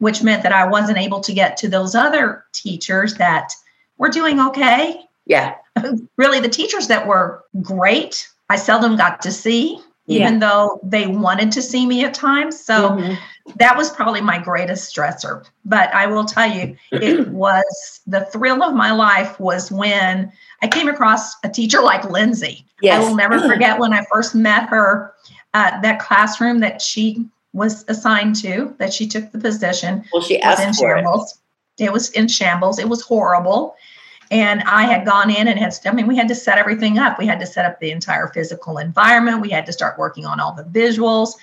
which 0.00 0.22
meant 0.22 0.42
that 0.42 0.52
I 0.52 0.66
wasn't 0.66 0.98
able 0.98 1.20
to 1.20 1.32
get 1.32 1.56
to 1.58 1.68
those 1.68 1.94
other 1.94 2.44
teachers 2.52 3.14
that 3.14 3.52
were 3.98 4.08
doing 4.08 4.40
okay. 4.40 5.02
Yeah. 5.26 5.56
really, 6.16 6.40
the 6.40 6.48
teachers 6.48 6.88
that 6.88 7.06
were 7.06 7.44
great, 7.62 8.28
I 8.48 8.56
seldom 8.56 8.96
got 8.96 9.22
to 9.22 9.30
see, 9.30 9.78
even 10.06 10.40
though 10.40 10.80
they 10.82 11.06
wanted 11.06 11.52
to 11.52 11.62
see 11.62 11.86
me 11.86 12.04
at 12.04 12.14
times. 12.14 12.58
So 12.58 12.90
mm-hmm. 12.90 13.14
that 13.56 13.76
was 13.76 13.90
probably 13.90 14.20
my 14.20 14.38
greatest 14.38 14.92
stressor. 14.92 15.44
But 15.64 15.94
I 15.94 16.06
will 16.06 16.24
tell 16.24 16.50
you, 16.50 16.76
it 16.90 17.28
was 17.28 18.00
the 18.06 18.24
thrill 18.26 18.62
of 18.62 18.74
my 18.74 18.90
life 18.90 19.38
was 19.38 19.70
when 19.70 20.32
I 20.62 20.66
came 20.66 20.88
across 20.88 21.34
a 21.44 21.48
teacher 21.48 21.80
like 21.80 22.10
Lindsay. 22.10 22.64
Yes. 22.82 23.04
I 23.04 23.08
will 23.08 23.16
never 23.16 23.38
forget 23.38 23.78
when 23.78 23.92
I 23.92 24.04
first 24.12 24.34
met 24.34 24.68
her. 24.70 25.14
Uh, 25.52 25.80
that 25.80 25.98
classroom 25.98 26.60
that 26.60 26.80
she 26.80 27.26
was 27.52 27.84
assigned 27.88 28.36
to 28.36 28.74
that 28.78 28.92
she 28.92 29.06
took 29.06 29.30
the 29.32 29.38
position. 29.38 30.04
Well, 30.12 30.22
she 30.22 30.40
asked 30.40 30.62
in 30.62 30.72
for 30.74 30.94
shambles. 30.96 31.38
It. 31.78 31.84
it 31.84 31.92
was 31.92 32.10
in 32.10 32.28
shambles. 32.28 32.78
It 32.78 32.88
was 32.88 33.02
horrible. 33.02 33.74
And 34.30 34.62
I 34.62 34.84
had 34.84 35.04
gone 35.04 35.30
in 35.30 35.48
and 35.48 35.58
had, 35.58 35.76
I 35.84 35.92
mean, 35.92 36.06
we 36.06 36.16
had 36.16 36.28
to 36.28 36.34
set 36.36 36.58
everything 36.58 36.98
up. 36.98 37.18
We 37.18 37.26
had 37.26 37.40
to 37.40 37.46
set 37.46 37.64
up 37.64 37.80
the 37.80 37.90
entire 37.90 38.28
physical 38.28 38.78
environment. 38.78 39.40
We 39.40 39.50
had 39.50 39.66
to 39.66 39.72
start 39.72 39.98
working 39.98 40.24
on 40.24 40.38
all 40.38 40.52
the 40.52 40.62
visuals, 40.62 41.34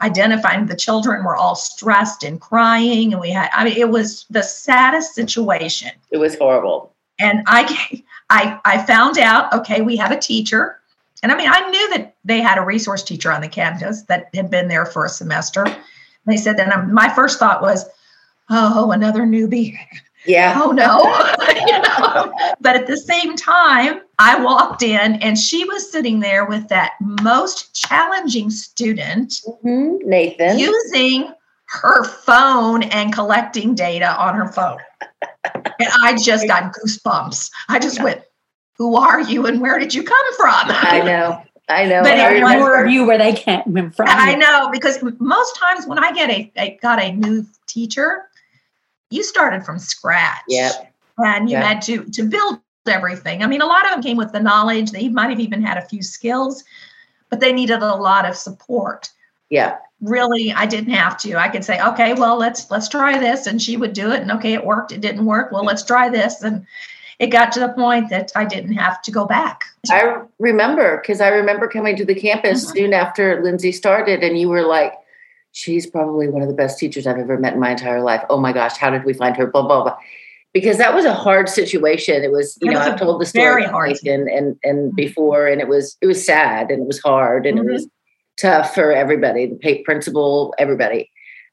identifying 0.00 0.66
the 0.66 0.74
children 0.74 1.24
were 1.24 1.36
all 1.36 1.54
stressed 1.54 2.24
and 2.24 2.40
crying. 2.40 3.12
And 3.12 3.20
we 3.20 3.30
had, 3.30 3.48
I 3.54 3.64
mean, 3.64 3.76
it 3.76 3.90
was 3.90 4.26
the 4.28 4.42
saddest 4.42 5.14
situation. 5.14 5.90
It 6.10 6.18
was 6.18 6.36
horrible. 6.36 6.92
And 7.20 7.44
I, 7.46 8.02
I, 8.28 8.58
I 8.64 8.84
found 8.84 9.18
out, 9.18 9.52
okay, 9.52 9.80
we 9.80 9.96
have 9.96 10.10
a 10.10 10.18
teacher 10.18 10.80
And 11.22 11.32
I 11.32 11.36
mean, 11.36 11.48
I 11.50 11.68
knew 11.70 11.90
that 11.90 12.16
they 12.24 12.40
had 12.40 12.58
a 12.58 12.62
resource 12.62 13.02
teacher 13.02 13.32
on 13.32 13.40
the 13.40 13.48
campus 13.48 14.02
that 14.02 14.28
had 14.34 14.50
been 14.50 14.68
there 14.68 14.86
for 14.86 15.04
a 15.04 15.08
semester. 15.08 15.64
And 15.64 15.76
They 16.26 16.36
said, 16.36 16.60
and 16.60 16.92
my 16.92 17.08
first 17.08 17.38
thought 17.38 17.62
was, 17.62 17.86
oh, 18.50 18.90
another 18.90 19.22
newbie. 19.22 19.76
Yeah. 20.26 20.60
Oh 20.62 20.72
no. 20.72 21.02
you 21.66 21.78
know? 21.82 22.32
But 22.60 22.76
at 22.76 22.86
the 22.86 22.96
same 22.96 23.36
time, 23.36 24.00
I 24.18 24.42
walked 24.42 24.82
in 24.82 25.14
and 25.22 25.38
she 25.38 25.64
was 25.64 25.90
sitting 25.90 26.20
there 26.20 26.44
with 26.44 26.68
that 26.68 26.92
most 27.00 27.74
challenging 27.74 28.50
student, 28.50 29.40
mm-hmm. 29.46 30.08
Nathan, 30.08 30.58
using 30.58 31.32
her 31.68 32.04
phone 32.04 32.84
and 32.84 33.12
collecting 33.12 33.74
data 33.74 34.16
on 34.18 34.34
her 34.34 34.48
phone. 34.48 34.78
and 35.44 35.88
I 36.02 36.16
just 36.16 36.46
got 36.46 36.74
goosebumps. 36.74 37.50
I 37.68 37.78
just 37.78 38.02
went, 38.02 38.22
Who 38.78 38.96
are 38.96 39.20
you 39.20 39.46
and 39.46 39.60
where 39.60 39.78
did 39.78 39.94
you 39.94 40.02
come 40.02 40.34
from? 40.36 40.66
I 40.68 41.02
know. 41.02 41.42
I 41.68 41.86
know. 41.86 42.02
But 42.02 42.18
I 42.18 42.58
more 42.58 42.82
of 42.82 42.90
you 42.90 43.06
where 43.06 43.18
they 43.18 43.32
can't 43.32 43.64
from. 43.94 44.06
I 44.08 44.34
know 44.34 44.70
because 44.70 45.02
most 45.18 45.56
times 45.56 45.86
when 45.86 45.98
I 45.98 46.12
get 46.12 46.30
a, 46.30 46.52
a 46.56 46.78
got 46.80 47.00
a 47.00 47.12
new 47.12 47.44
teacher, 47.66 48.28
you 49.10 49.22
started 49.22 49.64
from 49.64 49.78
scratch. 49.78 50.42
Yep. 50.48 50.92
And 51.18 51.48
you 51.48 51.56
yep. 51.56 51.64
had 51.64 51.82
to 51.82 52.04
to 52.04 52.22
build 52.24 52.60
everything. 52.86 53.42
I 53.42 53.46
mean, 53.46 53.62
a 53.62 53.66
lot 53.66 53.84
of 53.84 53.92
them 53.92 54.02
came 54.02 54.16
with 54.16 54.32
the 54.32 54.40
knowledge. 54.40 54.92
They 54.92 55.08
might 55.08 55.30
have 55.30 55.40
even 55.40 55.62
had 55.62 55.76
a 55.78 55.88
few 55.88 56.02
skills, 56.02 56.62
but 57.30 57.40
they 57.40 57.52
needed 57.52 57.82
a 57.82 57.94
lot 57.94 58.28
of 58.28 58.36
support. 58.36 59.10
Yeah. 59.50 59.78
Really, 60.02 60.52
I 60.52 60.66
didn't 60.66 60.92
have 60.92 61.16
to. 61.20 61.36
I 61.36 61.48
could 61.48 61.64
say, 61.64 61.80
okay, 61.80 62.12
well, 62.12 62.36
let's 62.36 62.70
let's 62.70 62.88
try 62.88 63.18
this, 63.18 63.46
and 63.46 63.60
she 63.60 63.76
would 63.76 63.94
do 63.94 64.12
it. 64.12 64.20
And 64.20 64.30
okay, 64.32 64.52
it 64.52 64.64
worked. 64.64 64.92
It 64.92 65.00
didn't 65.00 65.24
work. 65.24 65.50
Well, 65.50 65.64
let's 65.64 65.84
try 65.84 66.10
this, 66.10 66.42
and 66.42 66.66
it 67.18 67.28
got 67.28 67.52
to 67.52 67.60
the 67.60 67.70
point 67.70 68.10
that 68.10 68.32
I 68.36 68.44
didn't 68.44 68.74
have 68.74 69.00
to 69.02 69.10
go 69.10 69.24
back. 69.24 69.64
I 69.90 70.22
remember 70.38 70.98
because 71.00 71.20
I 71.20 71.28
remember 71.28 71.68
coming 71.68 71.96
to 71.96 72.04
the 72.04 72.14
campus 72.14 72.66
mm-hmm. 72.66 72.76
soon 72.76 72.92
after 72.92 73.42
Lindsay 73.42 73.72
started, 73.72 74.22
and 74.22 74.38
you 74.38 74.48
were 74.48 74.62
like, 74.62 74.92
she's 75.52 75.86
probably 75.86 76.28
one 76.28 76.42
of 76.42 76.48
the 76.48 76.54
best 76.54 76.78
teachers 76.78 77.06
I've 77.06 77.18
ever 77.18 77.38
met 77.38 77.54
in 77.54 77.60
my 77.60 77.70
entire 77.70 78.02
life. 78.02 78.22
Oh 78.28 78.38
my 78.38 78.52
gosh, 78.52 78.76
how 78.76 78.90
did 78.90 79.04
we 79.04 79.14
find 79.14 79.36
her? 79.36 79.46
Blah, 79.46 79.66
blah, 79.66 79.82
blah. 79.84 79.96
Because 80.52 80.78
that 80.78 80.94
was 80.94 81.04
a 81.04 81.14
hard 81.14 81.48
situation. 81.48 82.22
It 82.22 82.32
was, 82.32 82.58
you 82.60 82.70
it 82.70 82.74
know, 82.74 82.80
I've 82.80 82.98
told 82.98 83.20
the 83.20 83.26
story 83.26 83.64
and, 83.64 84.28
and 84.28 84.56
and 84.62 84.94
before, 84.94 85.46
and 85.46 85.60
it 85.60 85.68
was 85.68 85.96
it 86.00 86.06
was 86.06 86.24
sad 86.24 86.70
and 86.70 86.82
it 86.82 86.86
was 86.86 87.00
hard 87.00 87.46
and 87.46 87.58
mm-hmm. 87.58 87.68
it 87.68 87.72
was 87.72 87.88
tough 88.38 88.74
for 88.74 88.92
everybody, 88.92 89.46
the 89.46 89.82
principal, 89.84 90.54
everybody. 90.58 91.10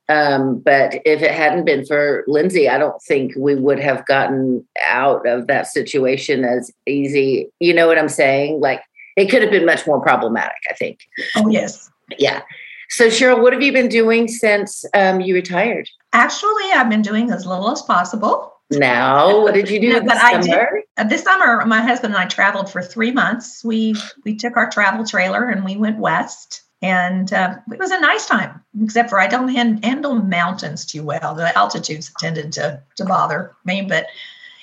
Um, 0.09 0.59
but 0.59 0.95
if 1.05 1.21
it 1.21 1.31
hadn't 1.31 1.65
been 1.65 1.85
for 1.85 2.23
Lindsay, 2.27 2.67
I 2.67 2.77
don't 2.77 3.01
think 3.03 3.33
we 3.37 3.55
would 3.55 3.79
have 3.79 4.05
gotten 4.05 4.65
out 4.87 5.25
of 5.27 5.47
that 5.47 5.67
situation 5.67 6.43
as 6.43 6.71
easy. 6.85 7.49
You 7.59 7.73
know 7.73 7.87
what 7.87 7.97
I'm 7.97 8.09
saying? 8.09 8.59
Like 8.59 8.81
it 9.15 9.29
could 9.29 9.41
have 9.41 9.51
been 9.51 9.65
much 9.65 9.87
more 9.87 10.01
problematic, 10.01 10.57
I 10.69 10.73
think. 10.73 10.99
Oh, 11.35 11.47
yes. 11.49 11.89
Yeah. 12.17 12.41
So, 12.89 13.07
Cheryl, 13.07 13.41
what 13.41 13.53
have 13.53 13.61
you 13.61 13.71
been 13.71 13.87
doing 13.87 14.27
since 14.27 14.85
um, 14.93 15.21
you 15.21 15.33
retired? 15.33 15.89
Actually, 16.11 16.71
I've 16.73 16.89
been 16.89 17.01
doing 17.01 17.31
as 17.31 17.45
little 17.45 17.71
as 17.71 17.81
possible. 17.81 18.53
Now, 18.69 19.41
what 19.41 19.53
did 19.53 19.69
you 19.69 19.79
do 19.79 19.99
this 19.99 20.21
summer? 20.21 20.41
Did, 20.43 20.83
uh, 20.97 21.03
this 21.05 21.23
summer, 21.23 21.65
my 21.65 21.81
husband 21.81 22.13
and 22.13 22.21
I 22.21 22.27
traveled 22.27 22.71
for 22.71 22.81
three 22.81 23.11
months. 23.11 23.63
We 23.63 23.95
we 24.25 24.35
took 24.35 24.57
our 24.57 24.69
travel 24.69 25.05
trailer 25.05 25.49
and 25.49 25.63
we 25.63 25.77
went 25.77 25.99
west, 25.99 26.62
and 26.83 27.31
uh, 27.31 27.55
it 27.71 27.79
was 27.79 27.91
a 27.91 27.99
nice 27.99 28.27
time. 28.27 28.61
Except 28.83 29.09
for 29.09 29.19
I 29.19 29.27
don't 29.27 29.47
handle 29.47 30.15
mountains 30.15 30.85
too 30.85 31.03
well. 31.03 31.33
The 31.33 31.57
altitudes 31.57 32.11
tended 32.19 32.51
to 32.53 32.81
to 32.97 33.05
bother 33.05 33.55
me, 33.65 33.81
but 33.81 34.07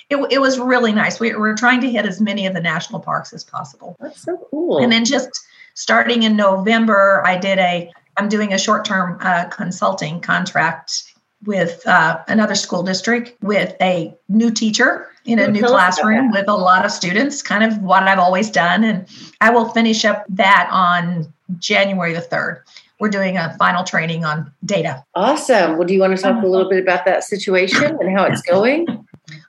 it, 0.09 0.17
it 0.29 0.39
was 0.39 0.59
really 0.59 0.91
nice. 0.91 1.19
We 1.19 1.33
were 1.33 1.55
trying 1.55 1.81
to 1.81 1.89
hit 1.89 2.05
as 2.05 2.21
many 2.21 2.45
of 2.45 2.53
the 2.53 2.61
national 2.61 2.99
parks 2.99 3.33
as 3.33 3.43
possible. 3.43 3.97
That's 3.99 4.21
so 4.21 4.47
cool. 4.51 4.83
And 4.83 4.91
then 4.91 5.03
just 5.03 5.29
starting 5.73 6.23
in 6.23 6.35
November, 6.35 7.23
I 7.25 7.37
did 7.37 7.57
a 7.57 7.91
I'm 8.17 8.29
doing 8.29 8.53
a 8.53 8.57
short 8.57 8.85
term 8.85 9.17
uh, 9.21 9.45
consulting 9.45 10.21
contract 10.21 11.03
with 11.45 11.85
uh, 11.87 12.19
another 12.27 12.53
school 12.53 12.83
district 12.83 13.41
with 13.41 13.75
a 13.81 14.15
new 14.29 14.51
teacher 14.51 15.07
in 15.25 15.39
a 15.39 15.47
new 15.47 15.63
classroom 15.63 16.31
with 16.31 16.47
a 16.47 16.53
lot 16.53 16.85
of 16.85 16.91
students, 16.91 17.41
kind 17.41 17.63
of 17.63 17.81
what 17.81 18.03
I've 18.03 18.19
always 18.19 18.49
done. 18.49 18.83
And 18.83 19.07
I 19.39 19.49
will 19.49 19.69
finish 19.69 20.03
up 20.05 20.25
that 20.29 20.69
on 20.71 21.30
January 21.59 22.13
the 22.13 22.21
3rd. 22.21 22.61
We're 22.99 23.09
doing 23.09 23.37
a 23.37 23.55
final 23.57 23.83
training 23.83 24.25
on 24.25 24.51
data. 24.63 25.03
Awesome. 25.15 25.77
Well, 25.77 25.87
do 25.87 25.93
you 25.93 25.99
want 25.99 26.15
to 26.15 26.21
talk 26.21 26.43
a 26.43 26.47
little 26.47 26.69
bit 26.69 26.83
about 26.83 27.05
that 27.05 27.23
situation 27.23 27.97
and 27.99 28.15
how 28.15 28.25
it's 28.25 28.43
going? 28.43 28.85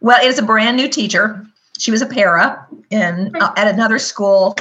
Well, 0.00 0.18
it's 0.22 0.38
a 0.38 0.42
brand 0.42 0.76
new 0.76 0.88
teacher. 0.88 1.46
She 1.78 1.90
was 1.90 2.00
a 2.00 2.06
para 2.06 2.66
in 2.90 3.34
uh, 3.36 3.52
at 3.56 3.68
another 3.68 3.98
school. 3.98 4.56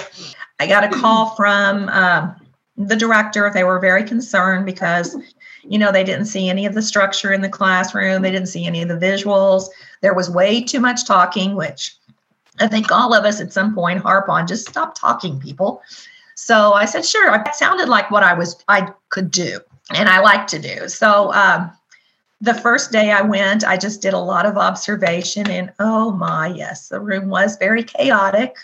I 0.60 0.68
got 0.68 0.84
a 0.84 0.90
call 0.90 1.36
from 1.36 1.88
um, 1.90 2.36
the 2.78 2.96
director. 2.96 3.50
They 3.54 3.64
were 3.64 3.80
very 3.80 4.04
concerned 4.04 4.66
because, 4.66 5.16
you 5.64 5.80
know, 5.80 5.92
they 5.92 6.04
didn't 6.04 6.26
see 6.26 6.50
any 6.50 6.66
of 6.66 6.74
the 6.74 6.82
structure 6.82 7.32
in 7.32 7.42
the 7.42 7.50
classroom, 7.50 8.22
they 8.22 8.32
didn't 8.32 8.48
see 8.48 8.66
any 8.66 8.82
of 8.82 8.90
the 8.90 8.96
visuals. 8.98 9.70
There 10.02 10.14
was 10.14 10.30
way 10.30 10.62
too 10.62 10.80
much 10.80 11.06
talking, 11.06 11.56
which 11.56 11.96
I 12.60 12.68
think 12.68 12.92
all 12.92 13.14
of 13.14 13.26
us 13.26 13.42
at 13.42 13.54
some 13.54 13.74
point 13.74 14.02
harp 14.02 14.30
on 14.30 14.48
just 14.48 14.68
stop 14.68 14.96
talking, 14.96 15.40
people. 15.40 15.82
So 16.36 16.74
I 16.74 16.86
said, 16.86 17.06
sure. 17.06 17.34
It 17.34 17.56
sounded 17.56 17.90
like 17.90 18.12
what 18.12 18.24
I 18.24 18.34
was, 18.34 18.64
I 18.68 18.92
could 19.10 19.32
do 19.32 19.60
and 19.94 20.10
I 20.10 20.20
like 20.20 20.48
to 20.48 20.60
do. 20.60 20.88
So, 20.88 21.34
um, 21.34 21.72
the 22.42 22.54
first 22.56 22.92
day 22.92 23.12
I 23.12 23.22
went, 23.22 23.64
I 23.64 23.78
just 23.78 24.02
did 24.02 24.16
a 24.16 24.20
lot 24.20 24.48
of 24.48 24.58
observation, 24.58 25.48
and 25.48 25.72
oh 25.80 26.12
my, 26.12 26.48
yes, 26.48 26.90
the 26.90 27.00
room 27.00 27.30
was 27.30 27.56
very 27.58 27.84
chaotic. 27.84 28.56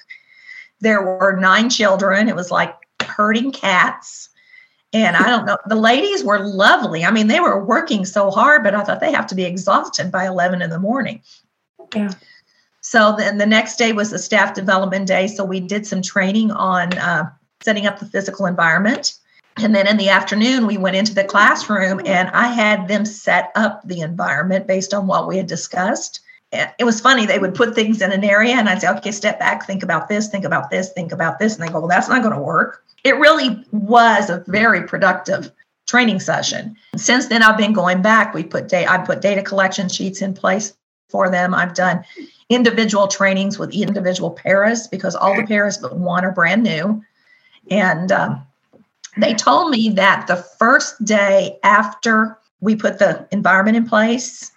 There 0.80 1.04
were 1.04 1.38
nine 1.40 1.70
children. 1.70 2.28
It 2.28 2.36
was 2.36 2.50
like 2.50 2.76
herding 3.04 3.52
cats. 3.52 4.30
And 4.94 5.16
I 5.16 5.28
don't 5.28 5.46
know, 5.46 5.58
the 5.68 5.76
ladies 5.76 6.24
were 6.24 6.40
lovely. 6.40 7.06
I 7.06 7.12
mean, 7.12 7.28
they 7.28 7.40
were 7.40 7.64
working 7.64 8.04
so 8.06 8.32
hard, 8.32 8.64
but 8.64 8.74
I 8.74 8.84
thought 8.84 9.00
they 9.00 9.12
have 9.12 9.28
to 9.28 9.36
be 9.36 9.44
exhausted 9.44 10.12
by 10.12 10.26
11 10.26 10.62
in 10.62 10.70
the 10.70 10.80
morning. 10.80 11.22
Yeah. 11.94 12.12
So 12.82 13.16
then 13.16 13.38
the 13.38 13.46
next 13.46 13.76
day 13.76 13.92
was 13.92 14.12
the 14.12 14.20
staff 14.20 14.54
development 14.54 15.08
day. 15.08 15.28
So 15.28 15.44
we 15.44 15.60
did 15.60 15.86
some 15.86 16.02
training 16.02 16.52
on 16.52 16.98
uh, 16.98 17.30
setting 17.62 17.86
up 17.86 18.00
the 18.00 18.06
physical 18.06 18.46
environment. 18.46 19.16
And 19.58 19.74
then 19.74 19.88
in 19.88 19.98
the 19.98 20.10
afternoon, 20.10 20.68
we 20.68 20.78
went 20.78 20.96
into 20.96 21.16
the 21.16 21.24
classroom 21.24 22.02
and 22.06 22.30
I 22.30 22.48
had 22.48 22.88
them 22.88 23.06
set 23.06 23.52
up 23.56 23.82
the 23.86 24.02
environment 24.02 24.68
based 24.68 24.94
on 24.94 25.08
what 25.08 25.28
we 25.28 25.38
had 25.38 25.48
discussed. 25.48 26.20
it 26.52 26.86
was 26.86 27.02
funny. 27.02 27.26
They 27.26 27.40
would 27.40 27.56
put 27.56 27.74
things 27.74 28.02
in 28.02 28.12
an 28.12 28.24
area 28.24 28.56
and 28.56 28.70
I'd 28.70 28.82
say, 28.82 28.90
okay, 28.90 29.12
step 29.12 29.40
back, 29.40 29.66
think 29.66 29.84
about 29.84 30.08
this, 30.08 30.30
think 30.30 30.46
about 30.46 30.70
this, 30.70 30.94
think 30.94 31.12
about 31.12 31.40
this. 31.40 31.56
And 31.56 31.68
they 31.68 31.72
go, 31.72 31.80
well, 31.80 31.88
that's 31.88 32.08
not 32.08 32.22
going 32.22 32.36
to 32.36 32.42
work 32.42 32.84
it 33.08 33.18
really 33.18 33.64
was 33.72 34.30
a 34.30 34.44
very 34.48 34.84
productive 34.84 35.52
training 35.88 36.20
session. 36.20 36.76
Since 36.96 37.28
then, 37.28 37.42
I've 37.42 37.58
been 37.58 37.74
going 37.74 38.02
back. 38.02 38.34
We 38.34 38.44
put 38.44 38.68
data, 38.68 38.92
I 38.92 38.98
put 38.98 39.22
data 39.22 39.42
collection 39.42 39.88
sheets 39.88 40.22
in 40.22 40.34
place 40.34 40.76
for 41.10 41.30
them. 41.30 41.54
I've 41.54 41.74
done 41.74 42.04
individual 42.50 43.08
trainings 43.08 43.58
with 43.58 43.74
individual 43.74 44.32
paras 44.32 44.88
because 44.88 45.16
all 45.16 45.36
the 45.36 45.48
paras 45.48 45.78
but 45.78 45.96
one 45.96 46.26
are 46.26 46.32
brand 46.32 46.64
new. 46.64 47.02
And 47.70 48.12
um, 48.12 48.42
they 49.18 49.34
told 49.34 49.72
me 49.72 49.90
that 49.90 50.28
the 50.28 50.38
first 50.38 51.04
day 51.04 51.60
after 51.64 52.38
we 52.62 52.76
put 52.76 53.00
the 53.00 53.28
environment 53.32 53.78
in 53.78 53.88
place, 53.88 54.52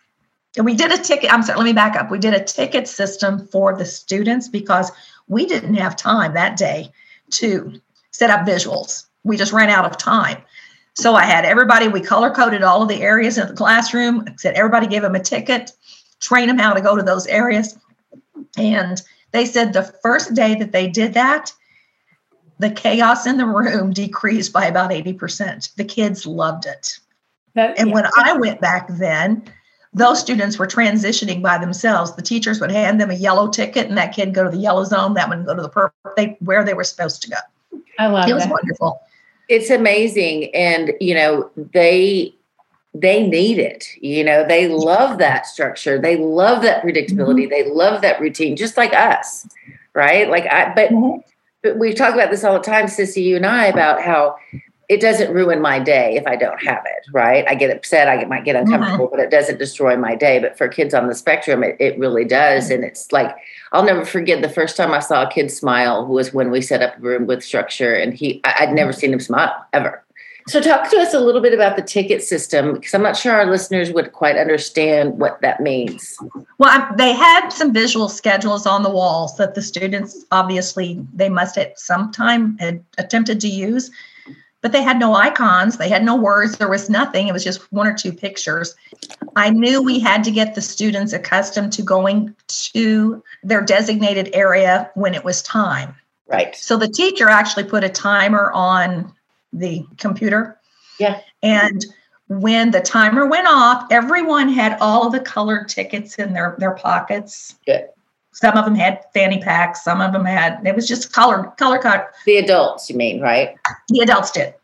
and 0.57 0.67
we 0.67 0.75
did 0.75 0.93
a 0.93 0.99
ticket. 0.99 1.33
I'm 1.33 1.43
sorry, 1.43 1.59
let 1.59 1.65
me 1.65 1.73
back 1.73 1.97
up. 1.97 2.11
We 2.11 2.19
did 2.19 2.35
a 2.35 2.43
ticket 2.43 2.89
system 2.89 3.47
for 3.49 3.77
the 3.77 3.85
students 3.85 4.49
because 4.49 4.91
we 5.29 5.47
didn't 5.47 5.75
have 5.75 5.95
time 5.97 6.35
that 6.35 6.57
day 6.57 6.91
to 7.31 7.81
set 8.11 8.31
up 8.31 8.47
visuals. 8.47 9.07
We 9.23 9.37
just 9.37 9.53
ran 9.53 9.71
out 9.71 9.85
of 9.85 9.97
time. 9.97 10.39
So 10.95 11.15
I 11.15 11.25
had 11.25 11.45
everybody, 11.45 11.89
we 11.89 12.01
color 12.01 12.31
coded 12.31 12.63
all 12.63 12.83
of 12.83 12.89
the 12.89 13.01
areas 13.01 13.39
in 13.39 13.47
the 13.47 13.55
classroom, 13.55 14.25
I 14.27 14.35
said 14.37 14.55
everybody 14.55 14.87
gave 14.87 15.03
them 15.03 15.15
a 15.15 15.21
ticket, 15.21 15.71
train 16.19 16.49
them 16.49 16.59
how 16.59 16.75
to 16.75 16.81
go 16.81 16.97
to 16.97 17.03
those 17.03 17.27
areas. 17.29 17.79
And 18.59 19.01
they 19.31 19.45
said 19.45 19.73
the 19.73 19.85
first 20.03 20.35
day 20.35 20.57
that 20.57 20.73
they 20.73 20.89
did 20.89 21.15
that, 21.15 21.53
the 22.61 22.71
chaos 22.71 23.27
in 23.27 23.39
the 23.39 23.47
room 23.47 23.91
decreased 23.93 24.53
by 24.53 24.67
about 24.67 24.91
80%. 24.91 25.75
The 25.77 25.85
kids 25.85 26.27
loved 26.27 26.67
it. 26.67 26.99
That, 27.55 27.79
and 27.79 27.89
yeah. 27.89 27.95
when 27.95 28.05
I 28.19 28.35
went 28.35 28.61
back 28.61 28.87
then, 28.89 29.43
those 29.95 30.21
students 30.21 30.59
were 30.59 30.67
transitioning 30.67 31.43
by 31.43 31.57
themselves. 31.57 32.15
The 32.15 32.23
teachers 32.23 32.61
would 32.61 32.71
hand 32.71 33.01
them 33.01 33.11
a 33.11 33.15
yellow 33.15 33.49
ticket, 33.49 33.89
and 33.89 33.97
that 33.97 34.15
kid 34.15 34.35
go 34.35 34.45
to 34.45 34.51
the 34.51 34.59
yellow 34.59 34.85
zone, 34.85 35.15
that 35.15 35.29
one 35.29 35.45
go 35.45 35.55
to 35.55 35.63
the 35.63 35.71
purple, 35.71 36.13
they, 36.17 36.37
where 36.41 36.63
they 36.63 36.75
were 36.75 36.85
supposed 36.85 37.23
to 37.23 37.31
go. 37.31 37.81
I 37.99 38.07
love 38.07 38.29
it. 38.29 38.35
was 38.35 38.45
that. 38.45 38.53
wonderful. 38.53 39.01
It's 39.49 39.71
amazing. 39.71 40.55
And, 40.55 40.93
you 41.01 41.15
know, 41.15 41.51
they 41.57 42.35
they 42.93 43.27
need 43.27 43.59
it. 43.59 43.87
You 44.01 44.25
know, 44.25 44.45
they 44.47 44.69
love 44.69 45.19
that 45.19 45.47
structure. 45.47 46.01
They 46.01 46.17
love 46.17 46.63
that 46.63 46.83
predictability. 46.83 47.45
Mm-hmm. 47.45 47.51
They 47.51 47.71
love 47.71 48.03
that 48.03 48.21
routine, 48.21 48.57
just 48.57 48.77
like 48.77 48.93
us, 48.93 49.49
right? 49.95 50.29
Like 50.29 50.45
I 50.47 50.73
but 50.75 50.91
mm-hmm. 50.91 51.21
But 51.63 51.79
we 51.79 51.93
talk 51.93 52.15
about 52.15 52.31
this 52.31 52.45
all 52.45 52.55
the 52.55 52.61
time, 52.61 52.87
Sissy, 52.87 53.23
you 53.23 53.37
and 53.37 53.47
I, 53.47 53.67
about 53.67 54.03
how 54.03 54.37
it 54.89 55.01
doesn't 55.01 55.33
ruin 55.33 55.61
my 55.61 55.79
day 55.79 56.17
if 56.17 56.27
I 56.27 56.35
don't 56.35 56.61
have 56.65 56.83
it, 56.85 57.07
right? 57.13 57.45
I 57.47 57.55
get 57.55 57.75
upset, 57.75 58.09
I 58.09 58.25
might 58.25 58.45
get 58.45 58.57
uncomfortable, 58.57 59.07
mm-hmm. 59.07 59.17
but 59.17 59.25
it 59.25 59.31
doesn't 59.31 59.59
destroy 59.59 59.97
my 59.97 60.17
day. 60.17 60.41
But 60.41 60.59
for 60.59 60.67
kids 60.67 60.95
on 60.95 61.07
the 61.07 61.15
spectrum, 61.15 61.63
it, 61.63 61.77
it 61.79 61.97
really 61.97 62.25
does. 62.25 62.65
Mm-hmm. 62.65 62.75
And 62.75 62.85
it's 62.85 63.13
like, 63.13 63.37
I'll 63.71 63.85
never 63.85 64.05
forget 64.05 64.43
the 64.43 64.49
first 64.49 64.77
time 64.77 64.93
I 64.93 64.99
saw 64.99 65.23
a 65.23 65.31
kid 65.31 65.53
smile 65.53 66.05
was 66.07 66.35
when 66.35 66.51
we 66.51 66.61
set 66.61 66.83
up 66.83 66.97
a 66.97 67.01
room 67.01 67.27
with 67.27 67.45
structure, 67.45 67.95
and 67.95 68.13
he, 68.13 68.41
I'd 68.43 68.73
never 68.73 68.93
seen 68.93 69.13
him 69.13 69.21
smile 69.21 69.55
ever. 69.73 70.03
So, 70.51 70.61
talk 70.61 70.91
to 70.91 70.97
us 70.99 71.15
a 71.15 71.21
little 71.21 71.41
bit 71.41 71.55
about 71.55 71.77
the 71.77 71.83
ticket 71.83 72.23
system 72.23 72.75
because 72.75 72.93
I'm 72.93 73.03
not 73.03 73.17
sure 73.17 73.33
our 73.33 73.47
listeners 73.47 73.93
would 73.93 74.13
quite 74.13 74.37
understand 74.37 75.19
what 75.19 75.41
that 75.43 75.61
means. 75.61 76.17
Well, 76.59 76.89
they 76.97 77.13
had 77.13 77.51
some 77.51 77.73
visual 77.73 78.09
schedules 78.09 78.67
on 78.67 78.83
the 78.83 78.91
walls 78.91 79.37
that 79.37 79.55
the 79.55 79.63
students 79.63 80.25
obviously 80.33 81.05
they 81.15 81.29
must 81.29 81.57
at 81.57 81.79
some 81.79 82.11
time 82.11 82.59
had 82.59 82.85
attempted 82.99 83.41
to 83.43 83.49
use 83.49 83.91
but 84.63 84.73
they 84.73 84.83
had 84.83 84.99
no 84.99 85.15
icons, 85.15 85.79
they 85.79 85.89
had 85.89 86.05
no 86.05 86.17
words, 86.17 86.59
there 86.59 86.69
was 86.69 86.91
nothing. 86.91 87.29
It 87.29 87.33
was 87.33 87.45
just 87.45 87.73
one 87.73 87.87
or 87.87 87.95
two 87.95 88.13
pictures. 88.13 88.75
I 89.37 89.51
knew 89.51 89.83
we 89.83 89.99
had 90.01 90.23
to 90.25 90.31
get 90.31 90.55
the 90.55 90.61
students 90.61 91.13
accustomed 91.13 91.73
to 91.75 91.83
going 91.83 92.35
to 92.75 93.23
their 93.43 93.63
designated 93.63 94.31
area 94.35 94.91
when 94.95 95.15
it 95.15 95.25
was 95.25 95.43
time. 95.43 95.95
Right. 96.27 96.55
So 96.55 96.77
the 96.77 96.89
teacher 96.89 97.29
actually 97.29 97.65
put 97.65 97.85
a 97.85 97.89
timer 97.89 98.53
on 98.53 99.13
the 99.53 99.85
computer. 99.99 100.59
Yeah. 100.99 101.21
And 101.43 101.85
when 102.29 102.71
the 102.71 102.81
timer 102.81 103.27
went 103.27 103.47
off, 103.49 103.87
everyone 103.91 104.49
had 104.49 104.79
all 104.81 105.07
of 105.07 105.13
the 105.13 105.21
colored 105.21 105.69
tickets 105.69 106.17
in 106.17 106.33
their, 106.33 106.57
their 106.59 106.75
pockets. 106.75 107.57
Good. 107.67 107.89
Some 108.33 108.57
of 108.57 108.65
them 108.65 108.77
had 108.77 109.05
fanny 109.13 109.41
packs. 109.41 109.83
Some 109.83 110.01
of 110.01 110.13
them 110.13 110.25
had. 110.25 110.65
It 110.65 110.77
was 110.77 110.87
just 110.87 111.13
color 111.13 111.53
color 111.59 111.79
cut. 111.79 112.11
The 112.27 112.37
adults, 112.37 112.89
you 112.89 112.97
mean, 112.97 113.21
right? 113.21 113.57
The 113.89 114.01
adults 114.01 114.31
did 114.31 114.55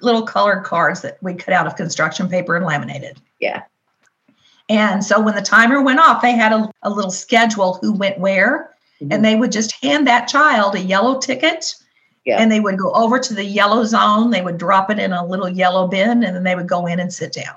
little 0.00 0.22
colored 0.22 0.64
cards 0.64 1.02
that 1.02 1.18
we 1.22 1.34
cut 1.34 1.54
out 1.54 1.66
of 1.66 1.76
construction 1.76 2.28
paper 2.28 2.56
and 2.56 2.64
laminated. 2.64 3.20
Yeah. 3.40 3.62
And 4.68 5.04
so 5.04 5.20
when 5.20 5.34
the 5.34 5.42
timer 5.42 5.82
went 5.82 6.00
off, 6.00 6.22
they 6.22 6.32
had 6.32 6.52
a, 6.52 6.70
a 6.82 6.90
little 6.90 7.10
schedule 7.10 7.78
who 7.80 7.92
went 7.92 8.18
where, 8.18 8.74
mm-hmm. 9.00 9.12
and 9.12 9.24
they 9.24 9.34
would 9.34 9.52
just 9.52 9.72
hand 9.82 10.06
that 10.06 10.28
child 10.28 10.74
a 10.74 10.80
yellow 10.80 11.18
ticket. 11.18 11.74
Yeah. 12.24 12.40
And 12.40 12.50
they 12.50 12.60
would 12.60 12.78
go 12.78 12.90
over 12.92 13.18
to 13.18 13.34
the 13.34 13.44
yellow 13.44 13.84
zone. 13.84 14.30
They 14.30 14.40
would 14.40 14.56
drop 14.56 14.90
it 14.90 14.98
in 14.98 15.12
a 15.12 15.26
little 15.26 15.48
yellow 15.48 15.86
bin, 15.86 16.24
and 16.24 16.34
then 16.34 16.42
they 16.42 16.54
would 16.54 16.68
go 16.68 16.86
in 16.86 16.98
and 16.98 17.12
sit 17.12 17.32
down. 17.32 17.54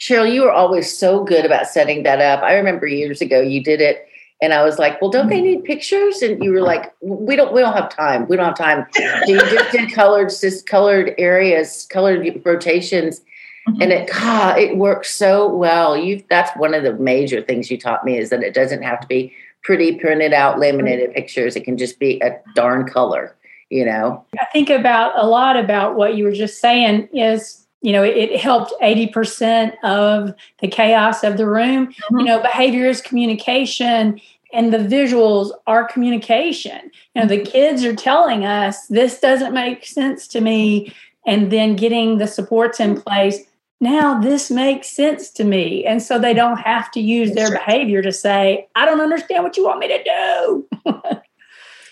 Cheryl, 0.00 0.32
you 0.32 0.42
were 0.42 0.52
always 0.52 0.96
so 0.96 1.24
good 1.24 1.44
about 1.44 1.66
setting 1.66 2.02
that 2.04 2.20
up. 2.20 2.42
I 2.42 2.54
remember 2.54 2.86
years 2.86 3.20
ago 3.20 3.40
you 3.40 3.62
did 3.62 3.80
it 3.80 4.06
and 4.42 4.52
I 4.52 4.62
was 4.62 4.78
like, 4.78 5.00
"Well, 5.00 5.10
don't 5.10 5.28
they 5.28 5.36
mm-hmm. 5.36 5.44
need 5.44 5.64
pictures?" 5.64 6.22
And 6.22 6.42
you 6.42 6.52
were 6.52 6.60
like, 6.60 6.92
"We 7.00 7.36
don't. 7.36 7.52
We 7.52 7.60
don't 7.60 7.72
have 7.72 7.88
time. 7.88 8.26
We 8.28 8.36
don't 8.36 8.46
have 8.46 8.56
time." 8.56 8.86
So 9.26 9.32
you 9.32 9.38
just 9.40 9.72
did 9.72 9.92
colored, 9.92 10.28
just 10.28 10.66
colored 10.66 11.14
areas, 11.16 11.86
colored 11.90 12.42
rotations, 12.44 13.20
mm-hmm. 13.68 13.80
and 13.80 13.92
it 13.92 14.10
God, 14.10 14.58
it 14.58 14.76
works 14.76 15.14
so 15.14 15.48
well. 15.48 15.96
You 15.96 16.22
that's 16.28 16.50
one 16.58 16.74
of 16.74 16.82
the 16.82 16.94
major 16.94 17.40
things 17.40 17.70
you 17.70 17.78
taught 17.78 18.04
me 18.04 18.18
is 18.18 18.30
that 18.30 18.42
it 18.42 18.54
doesn't 18.54 18.82
have 18.82 19.00
to 19.00 19.06
be 19.06 19.34
pretty 19.62 19.98
printed 19.98 20.32
out 20.32 20.58
laminated 20.58 21.06
mm-hmm. 21.06 21.14
pictures. 21.14 21.56
It 21.56 21.64
can 21.64 21.78
just 21.78 21.98
be 21.98 22.20
a 22.20 22.38
darn 22.54 22.86
color. 22.86 23.34
You 23.70 23.84
know. 23.84 24.24
I 24.40 24.44
think 24.52 24.70
about 24.70 25.12
a 25.16 25.26
lot 25.26 25.56
about 25.56 25.96
what 25.96 26.16
you 26.16 26.24
were 26.24 26.32
just 26.32 26.60
saying 26.60 27.08
is 27.12 27.66
you 27.86 27.92
know 27.92 28.02
it, 28.02 28.16
it 28.16 28.40
helped 28.40 28.72
80% 28.82 29.74
of 29.84 30.34
the 30.60 30.68
chaos 30.68 31.22
of 31.22 31.36
the 31.36 31.46
room 31.46 31.86
mm-hmm. 31.86 32.18
you 32.18 32.24
know 32.24 32.40
behavior 32.40 32.86
is 32.86 33.00
communication 33.00 34.20
and 34.52 34.72
the 34.72 34.78
visuals 34.78 35.50
are 35.66 35.86
communication 35.86 36.90
you 37.14 37.22
know 37.22 37.28
the 37.28 37.38
mm-hmm. 37.38 37.52
kids 37.52 37.84
are 37.84 37.94
telling 37.94 38.44
us 38.44 38.86
this 38.88 39.20
doesn't 39.20 39.54
make 39.54 39.86
sense 39.86 40.26
to 40.28 40.40
me 40.40 40.92
and 41.26 41.52
then 41.52 41.76
getting 41.76 42.18
the 42.18 42.26
supports 42.26 42.80
in 42.80 43.00
place 43.00 43.40
now 43.80 44.18
this 44.18 44.50
makes 44.50 44.88
sense 44.88 45.30
to 45.30 45.44
me 45.44 45.84
and 45.84 46.02
so 46.02 46.18
they 46.18 46.34
don't 46.34 46.58
have 46.58 46.90
to 46.90 47.00
use 47.00 47.32
their 47.34 47.50
behavior 47.50 48.02
to 48.02 48.12
say 48.12 48.66
i 48.74 48.84
don't 48.84 49.00
understand 49.00 49.44
what 49.44 49.56
you 49.56 49.64
want 49.64 49.78
me 49.78 49.88
to 49.88 50.02
do 50.02 50.68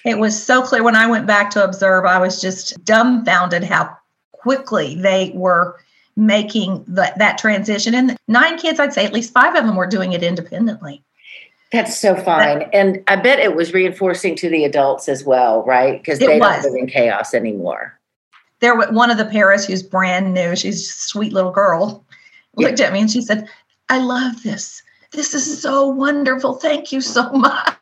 it 0.04 0.18
was 0.18 0.40
so 0.40 0.62
clear 0.62 0.82
when 0.82 0.96
i 0.96 1.06
went 1.06 1.26
back 1.26 1.50
to 1.50 1.62
observe 1.62 2.04
i 2.04 2.18
was 2.18 2.40
just 2.40 2.82
dumbfounded 2.84 3.64
how 3.64 3.96
quickly 4.32 4.94
they 4.94 5.32
were 5.34 5.76
making 6.16 6.84
the, 6.86 7.12
that 7.16 7.38
transition. 7.38 7.94
And 7.94 8.16
nine 8.28 8.58
kids, 8.58 8.78
I'd 8.78 8.92
say 8.92 9.04
at 9.04 9.12
least 9.12 9.32
five 9.32 9.54
of 9.54 9.64
them 9.64 9.76
were 9.76 9.86
doing 9.86 10.12
it 10.12 10.22
independently. 10.22 11.02
That's 11.72 11.98
so 11.98 12.14
fine. 12.14 12.68
And 12.72 13.02
I 13.08 13.16
bet 13.16 13.40
it 13.40 13.56
was 13.56 13.72
reinforcing 13.72 14.36
to 14.36 14.48
the 14.48 14.64
adults 14.64 15.08
as 15.08 15.24
well, 15.24 15.64
right? 15.64 16.00
Because 16.00 16.20
they 16.20 16.38
was. 16.38 16.62
don't 16.62 16.72
live 16.72 16.80
in 16.80 16.86
chaos 16.86 17.34
anymore. 17.34 17.98
There 18.60 18.76
was 18.76 18.88
one 18.90 19.10
of 19.10 19.18
the 19.18 19.24
parents 19.24 19.64
who's 19.64 19.82
brand 19.82 20.32
new, 20.32 20.54
she's 20.54 20.88
a 20.88 20.92
sweet 20.92 21.32
little 21.32 21.50
girl, 21.50 22.04
looked 22.56 22.78
yeah. 22.78 22.86
at 22.86 22.92
me 22.92 23.00
and 23.00 23.10
she 23.10 23.20
said, 23.20 23.48
I 23.88 23.98
love 23.98 24.42
this. 24.42 24.82
This 25.10 25.34
is 25.34 25.60
so 25.60 25.88
wonderful. 25.88 26.54
Thank 26.54 26.92
you 26.92 27.00
so 27.00 27.28
much. 27.32 27.73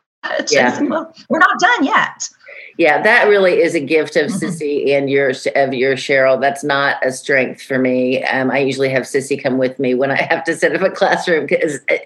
Yeah. 0.49 0.71
Said, 0.73 0.89
well, 0.89 1.13
we're 1.29 1.39
not 1.39 1.59
done 1.59 1.85
yet 1.85 2.29
yeah, 2.77 3.01
that 3.03 3.27
really 3.27 3.61
is 3.61 3.75
a 3.75 3.79
gift 3.79 4.15
of 4.15 4.31
mm-hmm. 4.31 4.45
Sissy 4.45 4.89
and 4.89 5.09
your 5.09 5.29
of 5.55 5.73
your 5.73 5.95
Cheryl. 5.95 6.41
That's 6.41 6.63
not 6.63 7.05
a 7.05 7.11
strength 7.11 7.61
for 7.61 7.77
me. 7.77 8.23
Um, 8.23 8.49
I 8.49 8.59
usually 8.59 8.89
have 8.89 9.03
Sissy 9.03 9.41
come 9.41 9.57
with 9.57 9.77
me 9.77 9.93
when 9.93 10.09
I 10.09 10.21
have 10.29 10.43
to 10.45 10.55
set 10.55 10.75
up 10.75 10.81
a 10.81 10.89
classroom 10.89 11.45
because, 11.45 11.79
uh, 11.91 11.97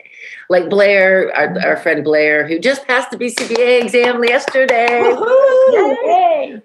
like 0.49 0.69
Blair, 0.69 1.33
our, 1.35 1.47
mm-hmm. 1.47 1.65
our 1.65 1.77
friend 1.77 2.03
Blair, 2.03 2.45
who 2.45 2.59
just 2.59 2.85
passed 2.85 3.11
the 3.11 3.17
BCBA 3.17 3.81
exam 3.81 4.21
yesterday, 4.23 4.99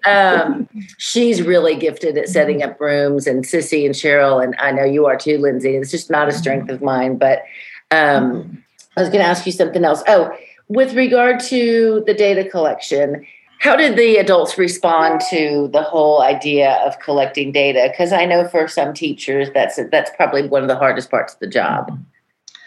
um, 0.05 0.67
she's 0.97 1.41
really 1.41 1.75
gifted 1.75 2.17
at 2.17 2.27
setting 2.27 2.59
mm-hmm. 2.59 2.71
up 2.71 2.81
rooms. 2.81 3.25
And 3.25 3.45
Sissy 3.45 3.85
and 3.85 3.95
Cheryl, 3.95 4.43
and 4.43 4.53
I 4.59 4.71
know 4.71 4.83
you 4.83 5.05
are 5.05 5.17
too, 5.17 5.37
Lindsay. 5.37 5.77
It's 5.77 5.91
just 5.91 6.11
not 6.11 6.27
a 6.27 6.33
strength 6.33 6.69
of 6.69 6.81
mine. 6.81 7.17
But 7.17 7.43
um, 7.89 8.63
I 8.97 9.01
was 9.01 9.09
going 9.09 9.21
to 9.21 9.29
ask 9.29 9.45
you 9.45 9.53
something 9.53 9.85
else. 9.85 10.03
Oh, 10.07 10.35
with 10.73 10.93
regard 10.93 11.39
to 11.39 12.03
the 12.05 12.13
data 12.13 12.47
collection 12.49 13.25
how 13.63 13.77
did 13.77 13.97
the 13.97 14.17
adults 14.17 14.57
respond 14.57 15.21
to 15.29 15.69
the 15.71 15.81
whole 15.81 16.21
idea 16.21 16.73
of 16.85 16.99
collecting 16.99 17.53
data? 17.53 17.87
Because 17.89 18.11
I 18.11 18.25
know 18.25 18.45
for 18.45 18.67
some 18.67 18.93
teachers, 18.93 19.47
that's 19.53 19.79
that's 19.89 20.11
probably 20.17 20.49
one 20.49 20.63
of 20.63 20.67
the 20.67 20.75
hardest 20.75 21.09
parts 21.09 21.33
of 21.33 21.39
the 21.39 21.47
job. 21.47 21.97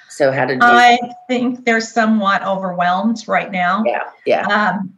So 0.09 0.33
how 0.33 0.47
did 0.47 0.55
you? 0.55 0.61
I 0.63 0.99
think 1.29 1.67
they're 1.67 1.83
somewhat 1.83 2.43
overwhelmed 2.43 3.23
right 3.29 3.53
now. 3.53 3.85
Yeah, 3.85 4.05
yeah. 4.25 4.47
Um, 4.47 4.95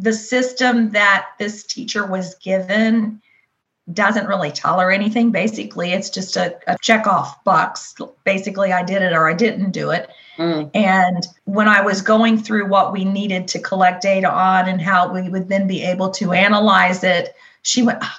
the 0.00 0.12
system 0.12 0.90
that 0.90 1.28
this 1.38 1.62
teacher 1.62 2.04
was 2.04 2.34
given 2.42 3.22
doesn't 3.92 4.26
really 4.26 4.50
tolerate 4.50 5.00
anything. 5.00 5.30
Basically, 5.30 5.92
it's 5.92 6.10
just 6.10 6.36
a, 6.36 6.58
a 6.66 6.76
check 6.82 7.06
off 7.06 7.42
box. 7.44 7.94
Basically, 8.24 8.72
I 8.72 8.82
did 8.82 9.02
it 9.02 9.12
or 9.12 9.28
I 9.28 9.34
didn't 9.34 9.70
do 9.70 9.90
it. 9.90 10.10
Mm. 10.38 10.70
And 10.74 11.26
when 11.44 11.68
I 11.68 11.80
was 11.80 12.02
going 12.02 12.38
through 12.38 12.66
what 12.66 12.92
we 12.92 13.04
needed 13.04 13.46
to 13.48 13.60
collect 13.60 14.02
data 14.02 14.30
on 14.30 14.68
and 14.68 14.80
how 14.80 15.12
we 15.12 15.28
would 15.28 15.48
then 15.48 15.66
be 15.66 15.82
able 15.82 16.10
to 16.10 16.32
analyze 16.32 17.04
it, 17.04 17.34
she 17.62 17.82
went, 17.82 17.98
oh, 18.02 18.16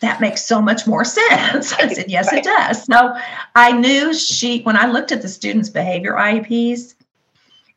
that 0.00 0.20
makes 0.20 0.44
so 0.44 0.60
much 0.60 0.86
more 0.86 1.04
sense. 1.06 1.72
I 1.74 1.88
said, 1.88 2.10
yes, 2.10 2.32
it 2.32 2.44
does. 2.44 2.84
So 2.84 3.16
I 3.54 3.72
knew 3.72 4.12
she, 4.12 4.62
when 4.62 4.76
I 4.76 4.86
looked 4.86 5.12
at 5.12 5.22
the 5.22 5.28
students' 5.28 5.70
behavior 5.70 6.14
IEPs, 6.14 6.94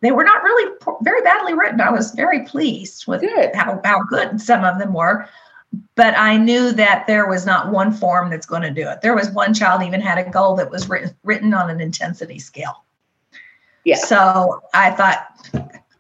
they 0.01 0.11
were 0.11 0.23
not 0.23 0.43
really 0.43 0.75
very 1.01 1.21
badly 1.21 1.53
written. 1.53 1.81
I 1.81 1.91
was 1.91 2.11
very 2.11 2.45
pleased 2.45 3.07
with 3.07 3.21
good. 3.21 3.55
How, 3.55 3.79
how 3.83 4.03
good 4.03 4.41
some 4.41 4.63
of 4.63 4.79
them 4.79 4.93
were. 4.93 5.27
But 5.95 6.17
I 6.17 6.37
knew 6.37 6.73
that 6.73 7.07
there 7.07 7.27
was 7.27 7.45
not 7.45 7.71
one 7.71 7.93
form 7.93 8.29
that's 8.29 8.45
going 8.45 8.63
to 8.63 8.71
do 8.71 8.87
it. 8.89 9.01
There 9.01 9.15
was 9.15 9.29
one 9.29 9.53
child 9.53 9.81
even 9.81 10.01
had 10.01 10.17
a 10.17 10.29
goal 10.29 10.55
that 10.57 10.69
was 10.69 10.89
written, 10.89 11.15
written 11.23 11.53
on 11.53 11.69
an 11.69 11.79
intensity 11.79 12.37
scale. 12.37 12.83
Yeah. 13.85 13.95
So 13.95 14.61
I 14.73 14.91
thought, 14.91 15.27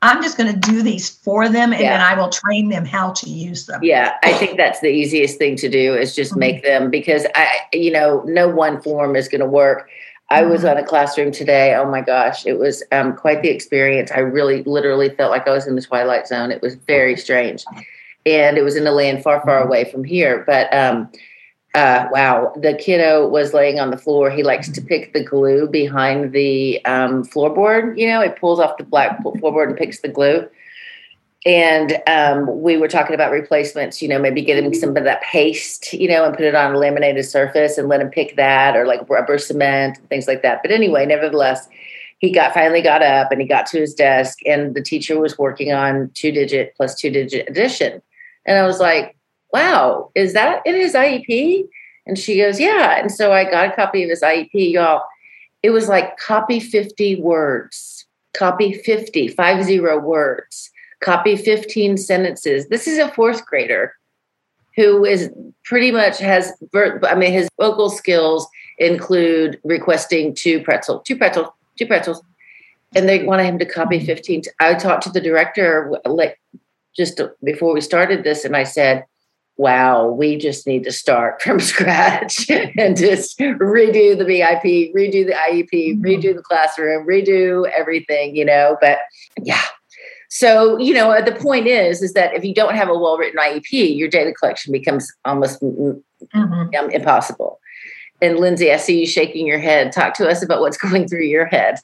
I'm 0.01 0.21
just 0.21 0.37
going 0.37 0.53
to 0.53 0.59
do 0.59 0.81
these 0.81 1.09
for 1.09 1.47
them 1.49 1.71
and 1.71 1.81
yeah. 1.81 1.97
then 1.97 2.01
I 2.01 2.19
will 2.19 2.29
train 2.29 2.69
them 2.69 2.85
how 2.85 3.13
to 3.13 3.29
use 3.29 3.65
them. 3.65 3.81
Yeah, 3.83 4.15
I 4.23 4.33
think 4.33 4.57
that's 4.57 4.81
the 4.81 4.89
easiest 4.89 5.37
thing 5.37 5.55
to 5.57 5.69
do 5.69 5.95
is 5.95 6.15
just 6.15 6.31
mm-hmm. 6.31 6.39
make 6.39 6.63
them 6.63 6.91
because 6.91 7.25
I, 7.33 7.61
you 7.73 7.91
know, 7.91 8.21
no 8.25 8.47
one 8.47 8.81
form 8.81 9.15
is 9.15 9.27
going 9.27 9.41
to 9.41 9.47
work. 9.47 9.89
I 10.29 10.43
was 10.43 10.61
mm-hmm. 10.61 10.69
on 10.69 10.77
a 10.77 10.85
classroom 10.85 11.31
today. 11.31 11.75
Oh 11.75 11.89
my 11.89 12.01
gosh, 12.01 12.45
it 12.45 12.59
was 12.59 12.83
um, 12.91 13.15
quite 13.15 13.41
the 13.41 13.49
experience. 13.49 14.11
I 14.11 14.19
really, 14.19 14.63
literally 14.63 15.09
felt 15.09 15.31
like 15.31 15.47
I 15.47 15.51
was 15.51 15.67
in 15.67 15.75
the 15.75 15.81
twilight 15.81 16.27
zone. 16.27 16.51
It 16.51 16.61
was 16.61 16.75
very 16.75 17.15
strange, 17.15 17.63
and 18.25 18.57
it 18.57 18.63
was 18.63 18.75
in 18.75 18.87
a 18.87 18.91
land 18.91 19.23
far, 19.23 19.41
far 19.41 19.63
away 19.63 19.89
from 19.89 20.03
here. 20.03 20.43
But 20.45 20.73
um, 20.73 21.09
uh, 21.75 22.07
wow, 22.11 22.53
the 22.55 22.73
kiddo 22.73 23.27
was 23.27 23.53
laying 23.53 23.79
on 23.79 23.91
the 23.91 23.97
floor. 23.97 24.31
He 24.31 24.43
likes 24.43 24.69
to 24.69 24.81
pick 24.81 25.13
the 25.13 25.23
glue 25.23 25.67
behind 25.67 26.31
the 26.31 26.83
um, 26.85 27.23
floorboard. 27.23 27.97
You 27.97 28.07
know, 28.07 28.21
it 28.21 28.39
pulls 28.39 28.59
off 28.59 28.77
the 28.77 28.83
black 28.83 29.21
floorboard 29.21 29.67
and 29.67 29.77
picks 29.77 29.99
the 29.99 30.07
glue. 30.07 30.47
And 31.45 32.01
um, 32.07 32.61
we 32.63 32.77
were 32.77 32.87
talking 32.87 33.13
about 33.13 33.31
replacements, 33.31 34.01
you 34.01 34.07
know, 34.07 34.17
maybe 34.17 34.41
get 34.41 34.57
him 34.57 34.73
some 34.73 34.97
of 34.97 35.03
that 35.03 35.21
paste, 35.21 35.93
you 35.93 36.07
know, 36.07 36.25
and 36.25 36.33
put 36.33 36.45
it 36.45 36.55
on 36.55 36.73
a 36.73 36.77
laminated 36.77 37.25
surface 37.25 37.77
and 37.77 37.87
let 37.87 38.01
him 38.01 38.09
pick 38.09 38.35
that 38.35 38.75
or 38.75 38.87
like 38.87 39.07
rubber 39.07 39.37
cement 39.37 39.99
things 40.09 40.27
like 40.27 40.41
that. 40.41 40.61
But 40.63 40.71
anyway, 40.71 41.05
nevertheless, 41.05 41.67
he 42.17 42.31
got 42.31 42.53
finally 42.53 42.81
got 42.81 43.03
up 43.03 43.31
and 43.31 43.39
he 43.39 43.47
got 43.47 43.67
to 43.67 43.79
his 43.79 43.93
desk 43.93 44.39
and 44.47 44.73
the 44.73 44.81
teacher 44.81 45.19
was 45.19 45.37
working 45.37 45.71
on 45.71 46.09
two 46.15 46.31
digit 46.31 46.73
plus 46.75 46.95
two 46.95 47.11
digit 47.11 47.47
addition. 47.47 48.01
And 48.45 48.57
I 48.57 48.65
was 48.65 48.79
like, 48.79 49.15
wow, 49.53 50.11
is 50.15 50.33
that 50.33 50.61
in 50.65 50.75
his 50.75 50.93
IEP? 50.93 51.67
And 52.05 52.19
she 52.19 52.37
goes, 52.37 52.59
yeah. 52.59 52.99
And 52.99 53.11
so 53.11 53.31
I 53.31 53.49
got 53.49 53.69
a 53.71 53.75
copy 53.75 54.03
of 54.03 54.09
his 54.09 54.21
IEP, 54.21 54.71
y'all. 54.71 55.03
It 55.63 55.71
was 55.71 55.87
like 55.87 56.17
copy 56.17 56.59
50 56.59 57.21
words, 57.21 58.05
copy 58.33 58.73
50, 58.73 59.29
five 59.29 59.63
zero 59.63 59.99
words, 59.99 60.69
copy 61.01 61.35
15 61.35 61.97
sentences. 61.97 62.67
This 62.67 62.87
is 62.87 62.99
a 62.99 63.09
fourth 63.09 63.45
grader 63.45 63.95
who 64.75 65.05
is 65.05 65.31
pretty 65.63 65.91
much 65.91 66.19
has, 66.19 66.53
I 66.73 67.15
mean, 67.15 67.31
his 67.31 67.49
vocal 67.59 67.89
skills 67.89 68.47
include 68.77 69.59
requesting 69.63 70.33
two 70.35 70.61
pretzel, 70.61 70.99
two 70.99 71.15
pretzels, 71.15 71.47
two 71.77 71.87
pretzels. 71.87 72.21
And 72.93 73.09
they 73.09 73.23
wanted 73.23 73.45
him 73.45 73.59
to 73.59 73.65
copy 73.65 74.05
15. 74.05 74.43
I 74.59 74.75
talked 74.75 75.03
to 75.03 75.09
the 75.09 75.21
director 75.21 75.97
like 76.05 76.39
just 76.95 77.21
before 77.43 77.73
we 77.73 77.81
started 77.81 78.23
this, 78.23 78.45
and 78.45 78.55
I 78.55 78.63
said, 78.63 79.05
wow, 79.57 80.07
we 80.07 80.37
just 80.37 80.67
need 80.67 80.83
to 80.83 80.91
start 80.91 81.41
from 81.41 81.59
scratch 81.59 82.49
and 82.49 82.97
just 82.97 83.39
redo 83.39 84.17
the 84.17 84.25
VIP, 84.25 84.93
redo 84.95 85.25
the 85.25 85.33
IEP, 85.33 85.71
mm-hmm. 85.71 86.01
redo 86.05 86.35
the 86.35 86.41
classroom, 86.41 87.07
redo 87.07 87.69
everything, 87.77 88.35
you 88.35 88.45
know. 88.45 88.77
But 88.81 88.99
yeah. 89.41 89.61
So, 90.29 90.77
you 90.79 90.93
know, 90.93 91.21
the 91.21 91.31
point 91.31 91.67
is, 91.67 92.01
is 92.01 92.13
that 92.13 92.33
if 92.33 92.43
you 92.43 92.53
don't 92.53 92.75
have 92.75 92.89
a 92.89 92.97
well-written 92.97 93.39
IEP, 93.39 93.95
your 93.95 94.09
data 94.09 94.33
collection 94.33 94.71
becomes 94.71 95.11
almost 95.23 95.61
mm-hmm. 95.61 95.99
Um, 96.33 96.71
impossible. 96.91 97.59
And 98.21 98.39
Lindsay, 98.39 98.71
I 98.71 98.77
see 98.77 99.01
you 99.01 99.05
shaking 99.05 99.45
your 99.45 99.59
head. 99.59 99.91
Talk 99.91 100.15
to 100.15 100.27
us 100.27 100.41
about 100.41 100.59
what's 100.59 100.77
going 100.89 101.07
through 101.07 101.25
your 101.25 101.45
head. 101.45 101.79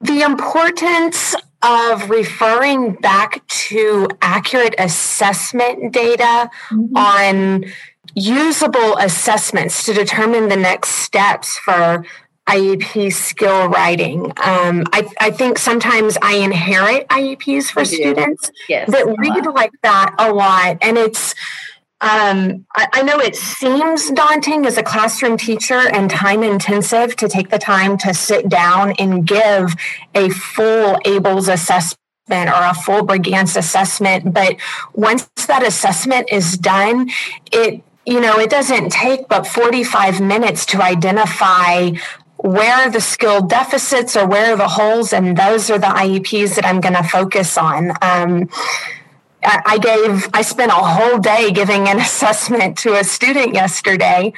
The 0.00 0.22
importance 0.22 1.34
of 1.62 2.10
referring 2.10 2.94
back 2.94 3.46
to 3.46 4.08
accurate 4.20 4.74
assessment 4.78 5.92
data 5.92 6.50
mm-hmm. 6.70 6.96
on 6.96 7.64
usable 8.14 8.96
assessments 8.98 9.84
to 9.86 9.92
determine 9.92 10.48
the 10.48 10.56
next 10.56 10.90
steps 10.90 11.56
for 11.58 12.04
IEP 12.48 13.12
skill 13.12 13.68
writing. 13.68 14.24
Um, 14.42 14.84
I, 14.92 15.08
I, 15.20 15.30
think 15.30 15.58
sometimes 15.58 16.18
I 16.20 16.34
inherit 16.34 17.06
IEPs 17.08 17.70
for 17.70 17.84
students 17.84 18.50
yes, 18.68 18.90
that 18.90 19.06
read 19.06 19.46
like 19.54 19.72
that 19.82 20.14
a 20.18 20.32
lot. 20.32 20.78
And 20.82 20.98
it's 20.98 21.36
um, 22.02 22.66
I, 22.74 22.88
I, 22.94 23.02
know 23.02 23.20
it 23.20 23.36
seems 23.36 24.10
daunting 24.10 24.66
as 24.66 24.76
a 24.76 24.82
classroom 24.82 25.36
teacher 25.36 25.78
and 25.78 26.10
time 26.10 26.42
intensive 26.42 27.14
to 27.16 27.28
take 27.28 27.50
the 27.50 27.60
time 27.60 27.96
to 27.98 28.12
sit 28.12 28.48
down 28.48 28.94
and 28.98 29.24
give 29.24 29.76
a 30.12 30.28
full 30.30 30.96
ABLLS 31.04 31.52
assessment 31.52 31.96
or 32.28 32.64
a 32.64 32.74
full 32.74 33.06
Brigance 33.06 33.56
assessment. 33.56 34.34
But 34.34 34.56
once 34.94 35.30
that 35.46 35.62
assessment 35.62 36.28
is 36.32 36.58
done, 36.58 37.08
it 37.52 37.84
you 38.04 38.20
know 38.20 38.36
it 38.40 38.50
doesn't 38.50 38.90
take 38.90 39.28
but 39.28 39.46
45 39.46 40.20
minutes 40.20 40.66
to 40.66 40.82
identify 40.82 41.92
where 42.38 42.90
the 42.90 43.00
skill 43.00 43.42
deficits 43.42 44.16
or 44.16 44.26
where 44.26 44.56
the 44.56 44.66
holes 44.66 45.12
and 45.12 45.36
those 45.36 45.70
are 45.70 45.78
the 45.78 45.86
IEPs 45.86 46.56
that 46.56 46.66
I'm 46.66 46.80
going 46.80 46.96
to 46.96 47.04
focus 47.04 47.56
on. 47.56 47.92
Um, 48.02 48.48
I 49.44 49.78
gave, 49.78 50.28
I 50.32 50.42
spent 50.42 50.70
a 50.70 50.74
whole 50.74 51.18
day 51.18 51.50
giving 51.50 51.88
an 51.88 51.98
assessment 52.06 52.78
to 52.78 52.94
a 52.94 53.04
student 53.04 53.54
yesterday 53.54 54.32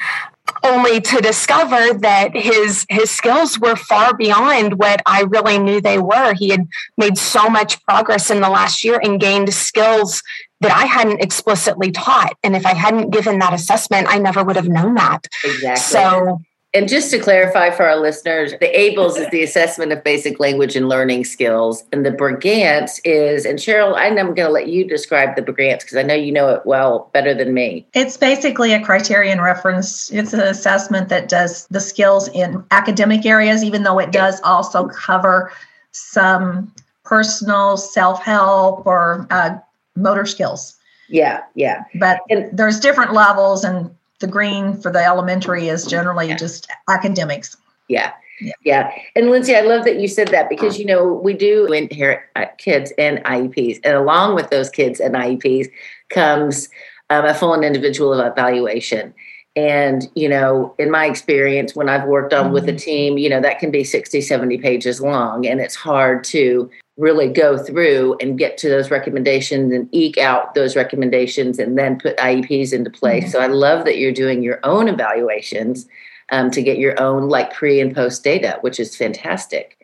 only 0.63 1.01
to 1.01 1.21
discover 1.21 1.93
that 1.99 2.35
his 2.35 2.85
his 2.89 3.09
skills 3.11 3.59
were 3.59 3.75
far 3.75 4.15
beyond 4.15 4.77
what 4.79 5.01
I 5.05 5.21
really 5.21 5.57
knew 5.57 5.81
they 5.81 5.99
were. 5.99 6.33
He 6.33 6.49
had 6.49 6.67
made 6.97 7.17
so 7.17 7.49
much 7.49 7.83
progress 7.85 8.29
in 8.29 8.41
the 8.41 8.49
last 8.49 8.83
year 8.83 8.99
and 9.01 9.19
gained 9.19 9.53
skills 9.53 10.23
that 10.61 10.71
I 10.71 10.85
hadn't 10.85 11.21
explicitly 11.21 11.91
taught. 11.91 12.37
And 12.43 12.55
if 12.55 12.65
I 12.65 12.73
hadn't 12.73 13.11
given 13.11 13.39
that 13.39 13.53
assessment, 13.53 14.07
I 14.09 14.17
never 14.17 14.43
would 14.43 14.55
have 14.55 14.67
known 14.67 14.95
that. 14.95 15.27
Exactly. 15.43 15.81
So 15.81 16.41
and 16.75 16.89
just 16.89 17.09
to 17.11 17.19
clarify 17.19 17.69
for 17.69 17.87
our 17.87 17.95
listeners, 17.95 18.51
the 18.59 18.67
ABLLS 18.67 19.17
is 19.17 19.29
the 19.29 19.41
assessment 19.41 19.93
of 19.93 20.03
basic 20.03 20.41
language 20.41 20.75
and 20.75 20.89
learning 20.89 21.23
skills. 21.23 21.85
And 21.93 22.05
the 22.05 22.11
Brigance 22.11 22.99
is, 23.05 23.45
and 23.45 23.57
Cheryl, 23.57 23.95
I'm 23.95 24.15
going 24.15 24.35
to 24.35 24.49
let 24.49 24.67
you 24.67 24.83
describe 24.83 25.37
the 25.37 25.41
Brigance 25.41 25.79
because 25.79 25.95
I 25.95 26.03
know 26.03 26.13
you 26.13 26.33
know 26.33 26.49
it 26.49 26.65
well 26.65 27.09
better 27.13 27.33
than 27.33 27.53
me. 27.53 27.87
It's 27.93 28.17
basically 28.17 28.73
a 28.73 28.83
criterion 28.83 29.39
reference. 29.39 30.11
It's 30.11 30.33
an 30.33 30.41
assessment 30.41 31.07
that 31.07 31.29
does 31.29 31.65
the 31.67 31.79
skills 31.79 32.27
in 32.29 32.61
academic 32.71 33.25
areas, 33.25 33.63
even 33.63 33.83
though 33.83 33.99
it 33.99 34.11
does 34.11 34.41
also 34.41 34.89
cover 34.89 35.53
some 35.93 36.73
personal 37.05 37.77
self 37.77 38.21
help 38.21 38.85
or 38.85 39.25
uh, 39.31 39.57
motor 39.95 40.25
skills. 40.25 40.75
Yeah, 41.07 41.41
yeah. 41.53 41.85
But 41.95 42.19
and, 42.29 42.55
there's 42.57 42.81
different 42.81 43.13
levels 43.13 43.63
and 43.63 43.95
the 44.25 44.31
green 44.31 44.75
for 44.81 44.91
the 44.91 45.03
elementary 45.03 45.67
is 45.67 45.85
generally 45.85 46.29
yeah. 46.29 46.35
just 46.35 46.67
academics. 46.89 47.55
Yeah. 47.87 48.11
yeah. 48.41 48.53
Yeah. 48.63 48.91
And 49.15 49.29
Lindsay, 49.29 49.55
I 49.55 49.61
love 49.61 49.85
that 49.85 49.99
you 49.99 50.07
said 50.07 50.29
that 50.29 50.49
because, 50.49 50.79
you 50.79 50.85
know, 50.85 51.13
we 51.13 51.33
do 51.33 51.71
inherit 51.71 52.21
uh, 52.35 52.45
kids 52.57 52.91
and 52.97 53.19
IEPs. 53.25 53.81
And 53.83 53.93
along 53.93 54.33
with 54.33 54.49
those 54.49 54.71
kids 54.71 54.99
and 54.99 55.13
IEPs 55.13 55.69
comes 56.09 56.69
um, 57.11 57.25
a 57.25 57.35
full 57.35 57.53
and 57.53 57.63
individual 57.63 58.19
evaluation. 58.19 59.13
And, 59.55 60.09
you 60.15 60.27
know, 60.27 60.73
in 60.79 60.89
my 60.89 61.05
experience, 61.05 61.75
when 61.75 61.87
I've 61.87 62.07
worked 62.07 62.33
on 62.33 62.45
mm-hmm. 62.45 62.53
with 62.53 62.63
a 62.63 62.69
mm-hmm. 62.69 62.77
team, 62.77 63.17
you 63.19 63.29
know, 63.29 63.41
that 63.41 63.59
can 63.59 63.69
be 63.69 63.83
60, 63.83 64.21
70 64.21 64.57
pages 64.57 64.99
long. 64.99 65.45
And 65.45 65.61
it's 65.61 65.75
hard 65.75 66.23
to 66.25 66.69
really 66.97 67.27
go 67.27 67.57
through 67.57 68.15
and 68.21 68.37
get 68.37 68.57
to 68.57 68.69
those 68.69 68.89
recommendations 68.89 69.73
and 69.73 69.89
eke 69.91 70.17
out 70.17 70.55
those 70.55 70.75
recommendations 70.75 71.59
and 71.59 71.77
then 71.77 71.99
put 71.99 72.17
IEPs 72.17 72.71
into 72.71 72.89
place. 72.89 73.23
Mm-hmm. 73.23 73.31
So 73.31 73.41
I 73.41 73.47
love 73.47 73.83
that 73.85 73.97
you're 73.97 74.13
doing 74.13 74.41
your 74.41 74.59
own 74.63 74.87
evaluations 74.87 75.87
um, 76.31 76.51
to 76.51 76.61
get 76.61 76.77
your 76.77 76.99
own 76.99 77.27
like 77.27 77.53
pre 77.53 77.81
and 77.81 77.93
post 77.93 78.23
data, 78.23 78.57
which 78.61 78.79
is 78.79 78.95
fantastic. 78.95 79.77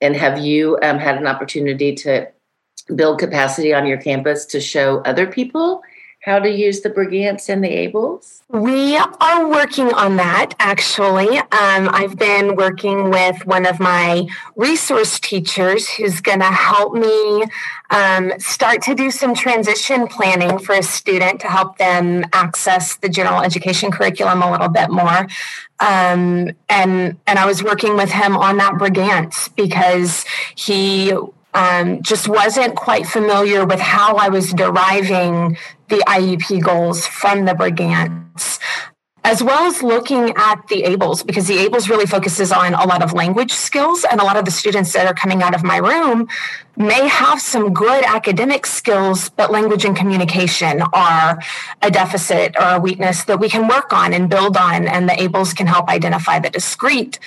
And 0.00 0.16
have 0.16 0.38
you 0.38 0.78
um, 0.82 0.98
had 0.98 1.16
an 1.16 1.26
opportunity 1.26 1.94
to 1.96 2.28
build 2.94 3.18
capacity 3.18 3.74
on 3.74 3.86
your 3.86 3.98
campus 3.98 4.44
to 4.46 4.60
show 4.60 4.98
other 5.00 5.26
people 5.26 5.82
how 6.22 6.38
to 6.38 6.48
use 6.48 6.82
the 6.82 6.90
Brigance 6.90 7.48
and 7.48 7.64
the 7.64 7.68
ABLLS? 7.68 8.42
We 8.48 8.96
are 8.96 9.48
working 9.48 9.92
on 9.92 10.16
that 10.16 10.54
actually. 10.60 11.38
Um, 11.38 11.48
I've 11.90 12.16
been 12.16 12.54
working 12.54 13.10
with 13.10 13.44
one 13.44 13.66
of 13.66 13.80
my 13.80 14.28
resource 14.54 15.18
teachers 15.18 15.88
who's 15.88 16.20
going 16.20 16.38
to 16.38 16.44
help 16.44 16.94
me 16.94 17.44
um, 17.90 18.32
start 18.38 18.82
to 18.82 18.94
do 18.94 19.10
some 19.10 19.34
transition 19.34 20.06
planning 20.06 20.58
for 20.58 20.76
a 20.76 20.82
student 20.82 21.40
to 21.40 21.48
help 21.48 21.78
them 21.78 22.24
access 22.32 22.96
the 22.96 23.08
general 23.08 23.40
education 23.40 23.90
curriculum 23.90 24.42
a 24.42 24.50
little 24.50 24.68
bit 24.68 24.90
more. 24.90 25.26
Um, 25.80 26.52
and 26.68 27.18
and 27.26 27.38
I 27.38 27.46
was 27.46 27.64
working 27.64 27.96
with 27.96 28.10
him 28.10 28.36
on 28.36 28.58
that 28.58 28.74
Brigance 28.74 29.54
because 29.56 30.24
he 30.54 31.12
um, 31.54 32.02
just 32.02 32.28
wasn't 32.28 32.74
quite 32.74 33.06
familiar 33.06 33.64
with 33.66 33.80
how 33.80 34.16
I 34.16 34.28
was 34.28 34.52
deriving 34.52 35.56
the 35.88 35.98
IEP 36.06 36.62
goals 36.62 37.06
from 37.06 37.44
the 37.44 37.52
Brigance, 37.52 38.58
as 39.24 39.42
well 39.42 39.64
as 39.64 39.82
looking 39.82 40.32
at 40.36 40.66
the 40.68 40.82
ABLLS, 40.82 41.24
because 41.24 41.46
the 41.46 41.58
ABLLS 41.58 41.88
really 41.88 42.06
focuses 42.06 42.50
on 42.50 42.74
a 42.74 42.86
lot 42.86 43.02
of 43.02 43.12
language 43.12 43.52
skills. 43.52 44.04
And 44.10 44.20
a 44.20 44.24
lot 44.24 44.36
of 44.36 44.44
the 44.44 44.50
students 44.50 44.92
that 44.94 45.06
are 45.06 45.14
coming 45.14 45.42
out 45.42 45.54
of 45.54 45.62
my 45.62 45.76
room 45.76 46.26
may 46.76 47.06
have 47.06 47.40
some 47.40 47.72
good 47.74 48.02
academic 48.04 48.64
skills, 48.64 49.28
but 49.28 49.52
language 49.52 49.84
and 49.84 49.94
communication 49.94 50.82
are 50.92 51.38
a 51.82 51.90
deficit 51.90 52.56
or 52.58 52.76
a 52.76 52.80
weakness 52.80 53.24
that 53.24 53.38
we 53.38 53.48
can 53.48 53.68
work 53.68 53.92
on 53.92 54.12
and 54.14 54.30
build 54.30 54.56
on. 54.56 54.88
And 54.88 55.08
the 55.08 55.14
ABLLS 55.14 55.54
can 55.54 55.66
help 55.66 55.88
identify 55.88 56.38
the 56.38 56.50
discrete 56.50 57.18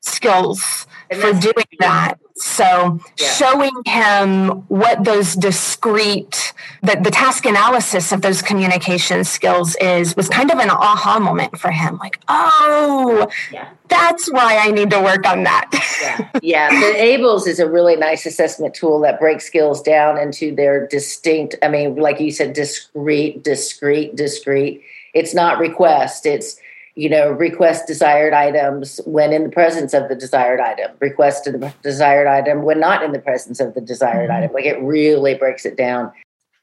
skills 0.00 0.86
for 1.12 1.32
doing 1.32 1.66
that. 1.80 2.16
So 2.36 2.98
yeah. 3.16 3.30
showing 3.30 3.72
him 3.86 4.48
what 4.68 5.04
those 5.04 5.34
discrete, 5.34 6.52
the, 6.82 6.98
the 7.00 7.10
task 7.10 7.46
analysis 7.46 8.10
of 8.10 8.22
those 8.22 8.42
communication 8.42 9.22
skills 9.22 9.76
is 9.76 10.16
was 10.16 10.28
kind 10.28 10.50
of 10.50 10.58
an 10.58 10.68
aha 10.68 11.20
moment 11.20 11.58
for 11.58 11.70
him. 11.70 11.96
Like, 11.98 12.18
oh, 12.26 13.28
yeah. 13.52 13.68
that's 13.86 14.30
why 14.32 14.58
I 14.58 14.72
need 14.72 14.90
to 14.90 15.00
work 15.00 15.28
on 15.28 15.44
that. 15.44 15.70
yeah. 16.02 16.30
yeah. 16.42 16.68
The 16.70 16.98
ABLLS 16.98 17.46
is 17.46 17.60
a 17.60 17.70
really 17.70 17.94
nice 17.94 18.26
assessment 18.26 18.74
tool 18.74 18.98
that 19.00 19.20
breaks 19.20 19.46
skills 19.46 19.80
down 19.80 20.18
into 20.18 20.52
their 20.52 20.88
distinct, 20.88 21.54
I 21.62 21.68
mean, 21.68 21.94
like 21.94 22.18
you 22.18 22.32
said, 22.32 22.52
discrete, 22.52 23.44
discrete, 23.44 24.16
discrete. 24.16 24.82
It's 25.12 25.34
not 25.34 25.58
request. 25.58 26.26
It's 26.26 26.58
you 26.94 27.08
know, 27.08 27.30
request 27.30 27.86
desired 27.86 28.32
items 28.32 29.00
when 29.04 29.32
in 29.32 29.44
the 29.44 29.48
presence 29.48 29.94
of 29.94 30.08
the 30.08 30.14
desired 30.14 30.60
item, 30.60 30.92
request 31.00 31.44
the 31.44 31.72
desired 31.82 32.26
item 32.26 32.62
when 32.62 32.80
not 32.80 33.02
in 33.02 33.12
the 33.12 33.18
presence 33.18 33.60
of 33.60 33.74
the 33.74 33.80
desired 33.80 34.30
mm-hmm. 34.30 34.44
item. 34.44 34.52
Like 34.52 34.64
it 34.64 34.80
really 34.82 35.34
breaks 35.34 35.64
it 35.64 35.76
down. 35.76 36.12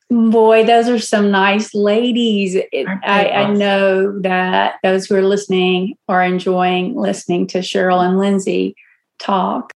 Boy, 0.10 0.66
those 0.66 0.90
are 0.90 1.00
some 1.00 1.32
nice 1.32 1.74
ladies. 1.74 2.56
It, 2.56 2.88
I, 3.04 3.30
I, 3.30 3.54
know 3.54 4.20
that 4.20 4.76
those 4.84 5.06
who 5.06 5.16
are 5.16 5.22
listening 5.22 5.96
are 6.10 6.22
enjoying 6.22 6.96
listening 6.96 7.48
to 7.48 7.60
Cheryl 7.60 8.06
and 8.06 8.20
Lindsay 8.20 8.76
talk. 9.20 9.72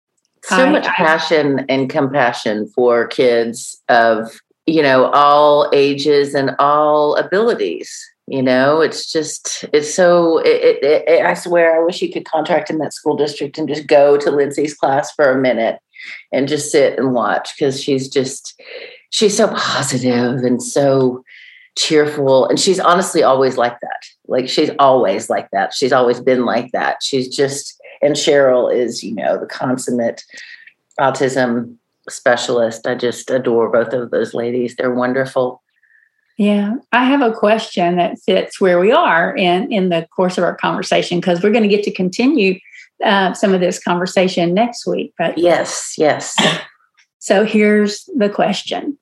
So 0.44 0.66
I, 0.66 0.70
much 0.70 0.86
passion 0.86 1.60
I, 1.60 1.64
and 1.68 1.90
compassion 1.90 2.66
for 2.74 3.06
kids 3.06 3.78
of 3.90 4.40
you 4.66 4.82
know, 4.82 5.10
all 5.10 5.68
ages 5.72 6.34
and 6.34 6.54
all 6.58 7.16
abilities. 7.16 8.08
You 8.28 8.40
know, 8.40 8.80
it's 8.80 9.10
just, 9.10 9.64
it's 9.72 9.92
so, 9.92 10.38
it, 10.38 10.82
it, 10.82 11.04
it, 11.08 11.26
I 11.26 11.34
swear, 11.34 11.74
I 11.80 11.84
wish 11.84 12.00
you 12.00 12.12
could 12.12 12.24
contract 12.24 12.70
in 12.70 12.78
that 12.78 12.94
school 12.94 13.16
district 13.16 13.58
and 13.58 13.68
just 13.68 13.88
go 13.88 14.16
to 14.16 14.30
Lindsay's 14.30 14.74
class 14.74 15.12
for 15.12 15.30
a 15.30 15.40
minute 15.40 15.80
and 16.32 16.48
just 16.48 16.70
sit 16.70 16.98
and 16.98 17.14
watch 17.14 17.50
because 17.56 17.82
she's 17.82 18.08
just, 18.08 18.60
she's 19.10 19.36
so 19.36 19.48
positive 19.48 20.44
and 20.44 20.62
so 20.62 21.24
cheerful. 21.76 22.46
And 22.46 22.60
she's 22.60 22.78
honestly 22.78 23.24
always 23.24 23.56
like 23.56 23.78
that. 23.80 24.02
Like 24.28 24.48
she's 24.48 24.70
always 24.78 25.28
like 25.28 25.50
that. 25.50 25.74
She's 25.74 25.92
always 25.92 26.20
been 26.20 26.44
like 26.44 26.70
that. 26.72 26.98
She's 27.02 27.28
just, 27.28 27.80
and 28.02 28.14
Cheryl 28.14 28.72
is, 28.72 29.02
you 29.02 29.14
know, 29.14 29.38
the 29.38 29.46
consummate 29.46 30.24
autism 30.98 31.76
specialist. 32.08 32.86
I 32.86 32.94
just 32.94 33.30
adore 33.30 33.68
both 33.68 33.92
of 33.92 34.10
those 34.10 34.34
ladies. 34.34 34.76
They're 34.76 34.94
wonderful. 34.94 35.61
Yeah, 36.38 36.74
I 36.92 37.04
have 37.04 37.20
a 37.20 37.32
question 37.32 37.96
that 37.96 38.18
fits 38.18 38.60
where 38.60 38.80
we 38.80 38.90
are 38.90 39.36
in 39.36 39.70
in 39.72 39.90
the 39.90 40.06
course 40.14 40.38
of 40.38 40.44
our 40.44 40.56
conversation 40.56 41.20
because 41.20 41.42
we're 41.42 41.52
going 41.52 41.62
to 41.62 41.68
get 41.68 41.84
to 41.84 41.90
continue 41.90 42.58
uh, 43.04 43.34
some 43.34 43.52
of 43.52 43.60
this 43.60 43.82
conversation 43.82 44.54
next 44.54 44.86
week. 44.86 45.12
But 45.18 45.38
yes, 45.38 45.94
yes. 45.96 46.36
So 47.18 47.44
here's 47.44 48.04
the 48.16 48.28
question. 48.28 48.98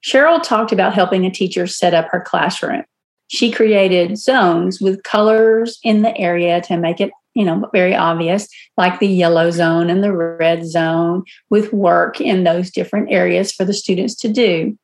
Cheryl 0.00 0.40
talked 0.40 0.70
about 0.70 0.94
helping 0.94 1.26
a 1.26 1.30
teacher 1.30 1.66
set 1.66 1.92
up 1.92 2.06
her 2.12 2.20
classroom. 2.20 2.84
She 3.26 3.50
created 3.50 4.16
zones 4.16 4.80
with 4.80 5.02
colors 5.02 5.80
in 5.82 6.02
the 6.02 6.16
area 6.16 6.60
to 6.60 6.76
make 6.76 7.00
it 7.00 7.10
you 7.38 7.44
know, 7.44 7.70
very 7.72 7.94
obvious, 7.94 8.48
like 8.76 8.98
the 8.98 9.06
yellow 9.06 9.52
zone 9.52 9.90
and 9.90 10.02
the 10.02 10.12
red 10.12 10.66
zone 10.66 11.22
with 11.50 11.72
work 11.72 12.20
in 12.20 12.42
those 12.42 12.68
different 12.68 13.12
areas 13.12 13.52
for 13.52 13.64
the 13.64 13.72
students 13.72 14.16
to 14.16 14.28
do. 14.28 14.76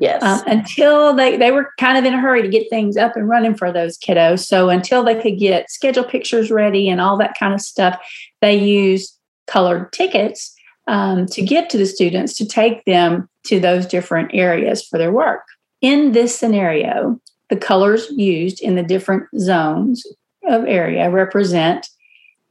Yes. 0.00 0.22
Um, 0.22 0.42
until 0.46 1.14
they, 1.14 1.36
they 1.36 1.50
were 1.50 1.70
kind 1.78 1.98
of 1.98 2.04
in 2.04 2.14
a 2.14 2.20
hurry 2.20 2.42
to 2.42 2.48
get 2.48 2.70
things 2.70 2.96
up 2.96 3.16
and 3.16 3.28
running 3.28 3.54
for 3.54 3.70
those 3.70 3.98
kiddos. 3.98 4.40
So 4.46 4.70
until 4.70 5.04
they 5.04 5.20
could 5.20 5.38
get 5.38 5.70
schedule 5.70 6.04
pictures 6.04 6.50
ready 6.50 6.88
and 6.88 7.00
all 7.00 7.16
that 7.18 7.36
kind 7.38 7.54
of 7.54 7.60
stuff, 7.60 8.00
they 8.40 8.54
used 8.54 9.18
colored 9.46 9.92
tickets 9.92 10.54
um, 10.86 11.26
to 11.26 11.42
give 11.42 11.68
to 11.68 11.78
the 11.78 11.86
students 11.86 12.34
to 12.34 12.46
take 12.46 12.84
them 12.84 13.28
to 13.44 13.60
those 13.60 13.86
different 13.86 14.30
areas 14.32 14.82
for 14.86 14.98
their 14.98 15.12
work. 15.12 15.42
In 15.80 16.12
this 16.12 16.38
scenario, 16.38 17.20
the 17.50 17.56
colors 17.56 18.08
used 18.10 18.62
in 18.62 18.76
the 18.76 18.82
different 18.82 19.24
zones 19.38 20.06
of 20.48 20.64
area 20.64 21.10
represent 21.10 21.88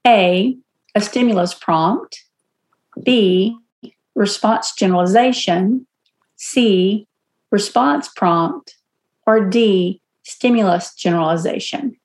a, 0.06 0.56
a 0.96 1.02
stimulus 1.02 1.54
prompt, 1.54 2.24
B, 3.04 3.58
response 4.16 4.74
generalization, 4.74 5.88
C, 6.36 7.08
response 7.52 8.08
prompt, 8.16 8.76
or 9.28 9.48
D, 9.48 10.02
stimulus 10.24 10.94
generalization? 10.96 11.96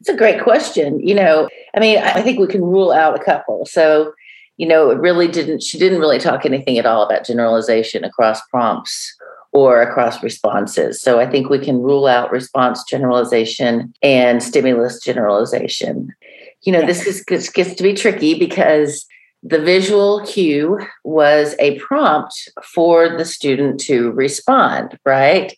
It's 0.00 0.08
a 0.08 0.16
great 0.16 0.42
question. 0.42 1.06
You 1.06 1.14
know, 1.14 1.48
I 1.74 1.80
mean, 1.80 1.98
I 1.98 2.22
think 2.22 2.38
we 2.38 2.46
can 2.46 2.62
rule 2.62 2.90
out 2.90 3.20
a 3.20 3.22
couple. 3.22 3.66
So, 3.66 4.14
you 4.56 4.66
know, 4.66 4.90
it 4.90 4.98
really 4.98 5.28
didn't, 5.28 5.62
she 5.62 5.78
didn't 5.78 6.00
really 6.00 6.18
talk 6.18 6.46
anything 6.46 6.78
at 6.78 6.86
all 6.86 7.02
about 7.02 7.26
generalization 7.26 8.04
across 8.04 8.40
prompts 8.48 9.14
or 9.52 9.82
across 9.82 10.22
responses. 10.22 11.02
So 11.02 11.20
I 11.20 11.26
think 11.26 11.50
we 11.50 11.58
can 11.58 11.82
rule 11.82 12.06
out 12.06 12.32
response 12.32 12.82
generalization 12.84 13.92
and 14.02 14.42
stimulus 14.42 15.00
generalization 15.02 16.14
you 16.62 16.72
know, 16.72 16.84
this 16.84 17.06
is 17.06 17.24
this 17.24 17.48
gets 17.48 17.74
to 17.74 17.82
be 17.82 17.94
tricky 17.94 18.38
because 18.38 19.06
the 19.42 19.60
visual 19.60 20.24
cue 20.26 20.78
was 21.04 21.54
a 21.58 21.78
prompt 21.78 22.48
for 22.62 23.16
the 23.16 23.24
student 23.24 23.80
to 23.80 24.10
respond, 24.12 24.98
right? 25.04 25.56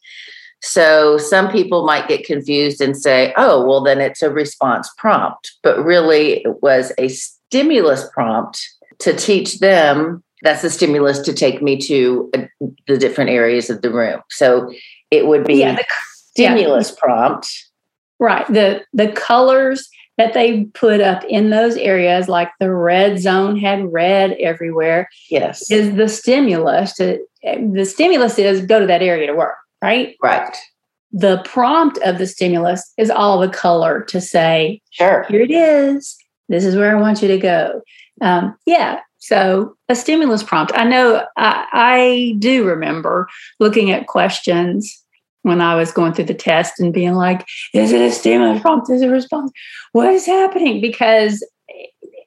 So 0.60 1.18
some 1.18 1.50
people 1.50 1.84
might 1.84 2.06
get 2.06 2.24
confused 2.24 2.80
and 2.80 2.96
say, 2.96 3.34
oh, 3.36 3.66
well, 3.66 3.82
then 3.82 4.00
it's 4.00 4.22
a 4.22 4.30
response 4.30 4.88
prompt. 4.96 5.52
But 5.62 5.84
really, 5.84 6.44
it 6.44 6.62
was 6.62 6.92
a 6.98 7.08
stimulus 7.08 8.08
prompt 8.14 8.60
to 9.00 9.12
teach 9.12 9.58
them 9.58 10.22
that's 10.42 10.62
the 10.62 10.70
stimulus 10.70 11.20
to 11.20 11.32
take 11.32 11.62
me 11.62 11.78
to 11.78 12.30
uh, 12.34 12.66
the 12.86 12.98
different 12.98 13.30
areas 13.30 13.70
of 13.70 13.80
the 13.80 13.90
room. 13.90 14.20
So 14.28 14.72
it 15.10 15.26
would 15.26 15.44
be 15.44 15.60
yeah, 15.60 15.76
the, 15.76 15.84
stimulus 16.32 16.90
yeah. 16.90 16.96
prompt. 17.00 17.48
Right. 18.18 18.46
The 18.48 18.82
the 18.92 19.10
colors 19.12 19.88
that 20.18 20.34
they 20.34 20.64
put 20.64 21.00
up 21.00 21.24
in 21.24 21.50
those 21.50 21.76
areas, 21.76 22.28
like 22.28 22.50
the 22.60 22.70
red 22.70 23.18
zone 23.18 23.58
had 23.58 23.92
red 23.92 24.32
everywhere. 24.32 25.08
Yes. 25.30 25.70
Is 25.70 25.94
the 25.94 26.08
stimulus 26.08 26.94
to 26.94 27.18
the 27.42 27.84
stimulus 27.84 28.38
is 28.38 28.64
go 28.66 28.78
to 28.78 28.86
that 28.86 29.02
area 29.02 29.26
to 29.26 29.34
work, 29.34 29.56
right? 29.82 30.16
Right. 30.22 30.56
The 31.12 31.42
prompt 31.44 31.98
of 31.98 32.18
the 32.18 32.26
stimulus 32.26 32.92
is 32.96 33.10
all 33.10 33.38
the 33.40 33.48
color 33.48 34.02
to 34.04 34.20
say, 34.20 34.80
sure, 34.90 35.26
here 35.28 35.42
it 35.42 35.50
is. 35.50 36.16
This 36.48 36.64
is 36.64 36.76
where 36.76 36.96
I 36.96 37.00
want 37.00 37.20
you 37.20 37.28
to 37.28 37.38
go. 37.38 37.82
Um, 38.20 38.56
yeah. 38.66 39.00
So 39.18 39.76
a 39.88 39.94
stimulus 39.94 40.42
prompt. 40.42 40.72
I 40.74 40.84
know 40.84 41.24
I, 41.36 41.66
I 41.72 42.36
do 42.38 42.64
remember 42.64 43.28
looking 43.60 43.90
at 43.90 44.06
questions 44.06 45.01
when 45.42 45.60
I 45.60 45.74
was 45.74 45.92
going 45.92 46.12
through 46.12 46.26
the 46.26 46.34
test 46.34 46.80
and 46.80 46.92
being 46.92 47.14
like, 47.14 47.46
is 47.74 47.92
it 47.92 48.00
a 48.00 48.10
stimulus 48.10 48.62
prompt? 48.62 48.90
Is 48.90 49.02
it 49.02 49.08
a 49.08 49.10
response? 49.10 49.50
What 49.92 50.08
is 50.12 50.26
happening? 50.26 50.80
Because 50.80 51.44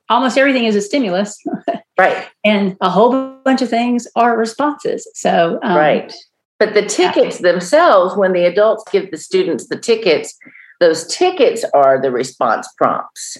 almost 0.09 0.37
everything 0.37 0.65
is 0.65 0.75
a 0.75 0.81
stimulus. 0.81 1.41
Right. 1.97 2.27
and 2.43 2.75
a 2.81 2.89
whole 2.89 3.37
bunch 3.45 3.61
of 3.61 3.69
things 3.69 4.05
are 4.17 4.37
responses. 4.37 5.09
So, 5.13 5.59
um, 5.63 5.77
right. 5.77 6.13
But 6.59 6.73
the 6.73 6.85
tickets 6.85 7.39
yeah. 7.39 7.53
themselves, 7.53 8.17
when 8.17 8.33
the 8.33 8.45
adults 8.45 8.83
give 8.91 9.11
the 9.11 9.17
students 9.17 9.67
the 9.67 9.77
tickets, 9.77 10.37
those 10.81 11.07
tickets 11.07 11.63
are 11.73 12.01
the 12.01 12.11
response 12.11 12.67
prompts, 12.77 13.37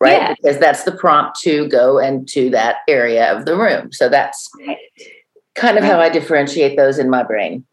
right? 0.00 0.12
Yeah. 0.12 0.34
Because 0.40 0.58
that's 0.58 0.84
the 0.84 0.92
prompt 0.92 1.40
to 1.40 1.68
go 1.68 1.98
into 1.98 2.48
that 2.50 2.76
area 2.88 3.36
of 3.36 3.44
the 3.44 3.56
room. 3.56 3.90
So 3.92 4.08
that's 4.08 4.48
right. 4.64 4.78
kind 5.56 5.76
of 5.76 5.82
right. 5.82 5.90
how 5.90 6.00
I 6.00 6.10
differentiate 6.10 6.76
those 6.76 6.98
in 6.98 7.10
my 7.10 7.24
brain. 7.24 7.64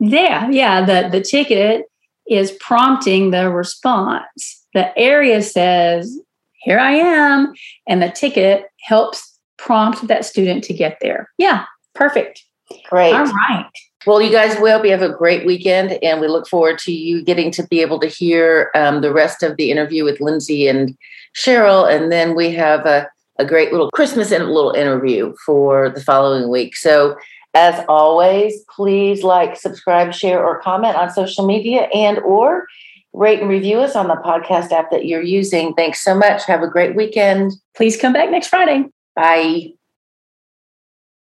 Yeah, 0.00 0.50
yeah. 0.50 0.84
The 0.84 1.08
the 1.10 1.20
ticket 1.20 1.86
is 2.28 2.52
prompting 2.60 3.30
the 3.30 3.50
response. 3.50 4.64
The 4.74 4.96
area 4.98 5.42
says, 5.42 6.18
"Here 6.62 6.78
I 6.78 6.92
am," 6.92 7.54
and 7.86 8.02
the 8.02 8.10
ticket 8.10 8.66
helps 8.82 9.38
prompt 9.56 10.06
that 10.08 10.24
student 10.24 10.64
to 10.64 10.74
get 10.74 10.98
there. 11.00 11.30
Yeah, 11.38 11.64
perfect. 11.94 12.44
Great. 12.88 13.14
All 13.14 13.24
right. 13.24 13.70
Well, 14.06 14.22
you 14.22 14.30
guys 14.30 14.58
will. 14.60 14.80
We 14.80 14.90
have 14.90 15.02
a 15.02 15.08
great 15.08 15.44
weekend, 15.46 15.98
and 16.02 16.20
we 16.20 16.28
look 16.28 16.46
forward 16.46 16.78
to 16.80 16.92
you 16.92 17.22
getting 17.22 17.50
to 17.52 17.66
be 17.66 17.80
able 17.80 17.98
to 18.00 18.06
hear 18.06 18.70
um, 18.74 19.00
the 19.00 19.12
rest 19.12 19.42
of 19.42 19.56
the 19.56 19.70
interview 19.70 20.04
with 20.04 20.20
Lindsay 20.20 20.68
and 20.68 20.96
Cheryl. 21.34 21.90
And 21.90 22.12
then 22.12 22.36
we 22.36 22.52
have 22.52 22.86
a, 22.86 23.08
a 23.38 23.44
great 23.44 23.72
little 23.72 23.90
Christmas 23.90 24.30
and 24.30 24.44
a 24.44 24.52
little 24.52 24.72
interview 24.72 25.34
for 25.44 25.90
the 25.90 26.00
following 26.00 26.48
week. 26.48 26.76
So 26.76 27.16
as 27.56 27.82
always, 27.88 28.62
please 28.68 29.22
like, 29.22 29.56
subscribe, 29.56 30.12
share, 30.12 30.44
or 30.44 30.60
comment 30.60 30.94
on 30.94 31.10
social 31.10 31.46
media 31.46 31.88
and 31.94 32.18
or 32.18 32.66
rate 33.14 33.40
and 33.40 33.48
review 33.48 33.78
us 33.78 33.96
on 33.96 34.08
the 34.08 34.16
podcast 34.16 34.72
app 34.72 34.90
that 34.90 35.06
you're 35.06 35.22
using. 35.22 35.72
Thanks 35.72 36.04
so 36.04 36.14
much. 36.14 36.44
Have 36.44 36.62
a 36.62 36.68
great 36.68 36.94
weekend. 36.94 37.52
Please 37.74 37.96
come 37.96 38.12
back 38.12 38.30
next 38.30 38.48
Friday. 38.48 38.84
Bye. 39.14 39.75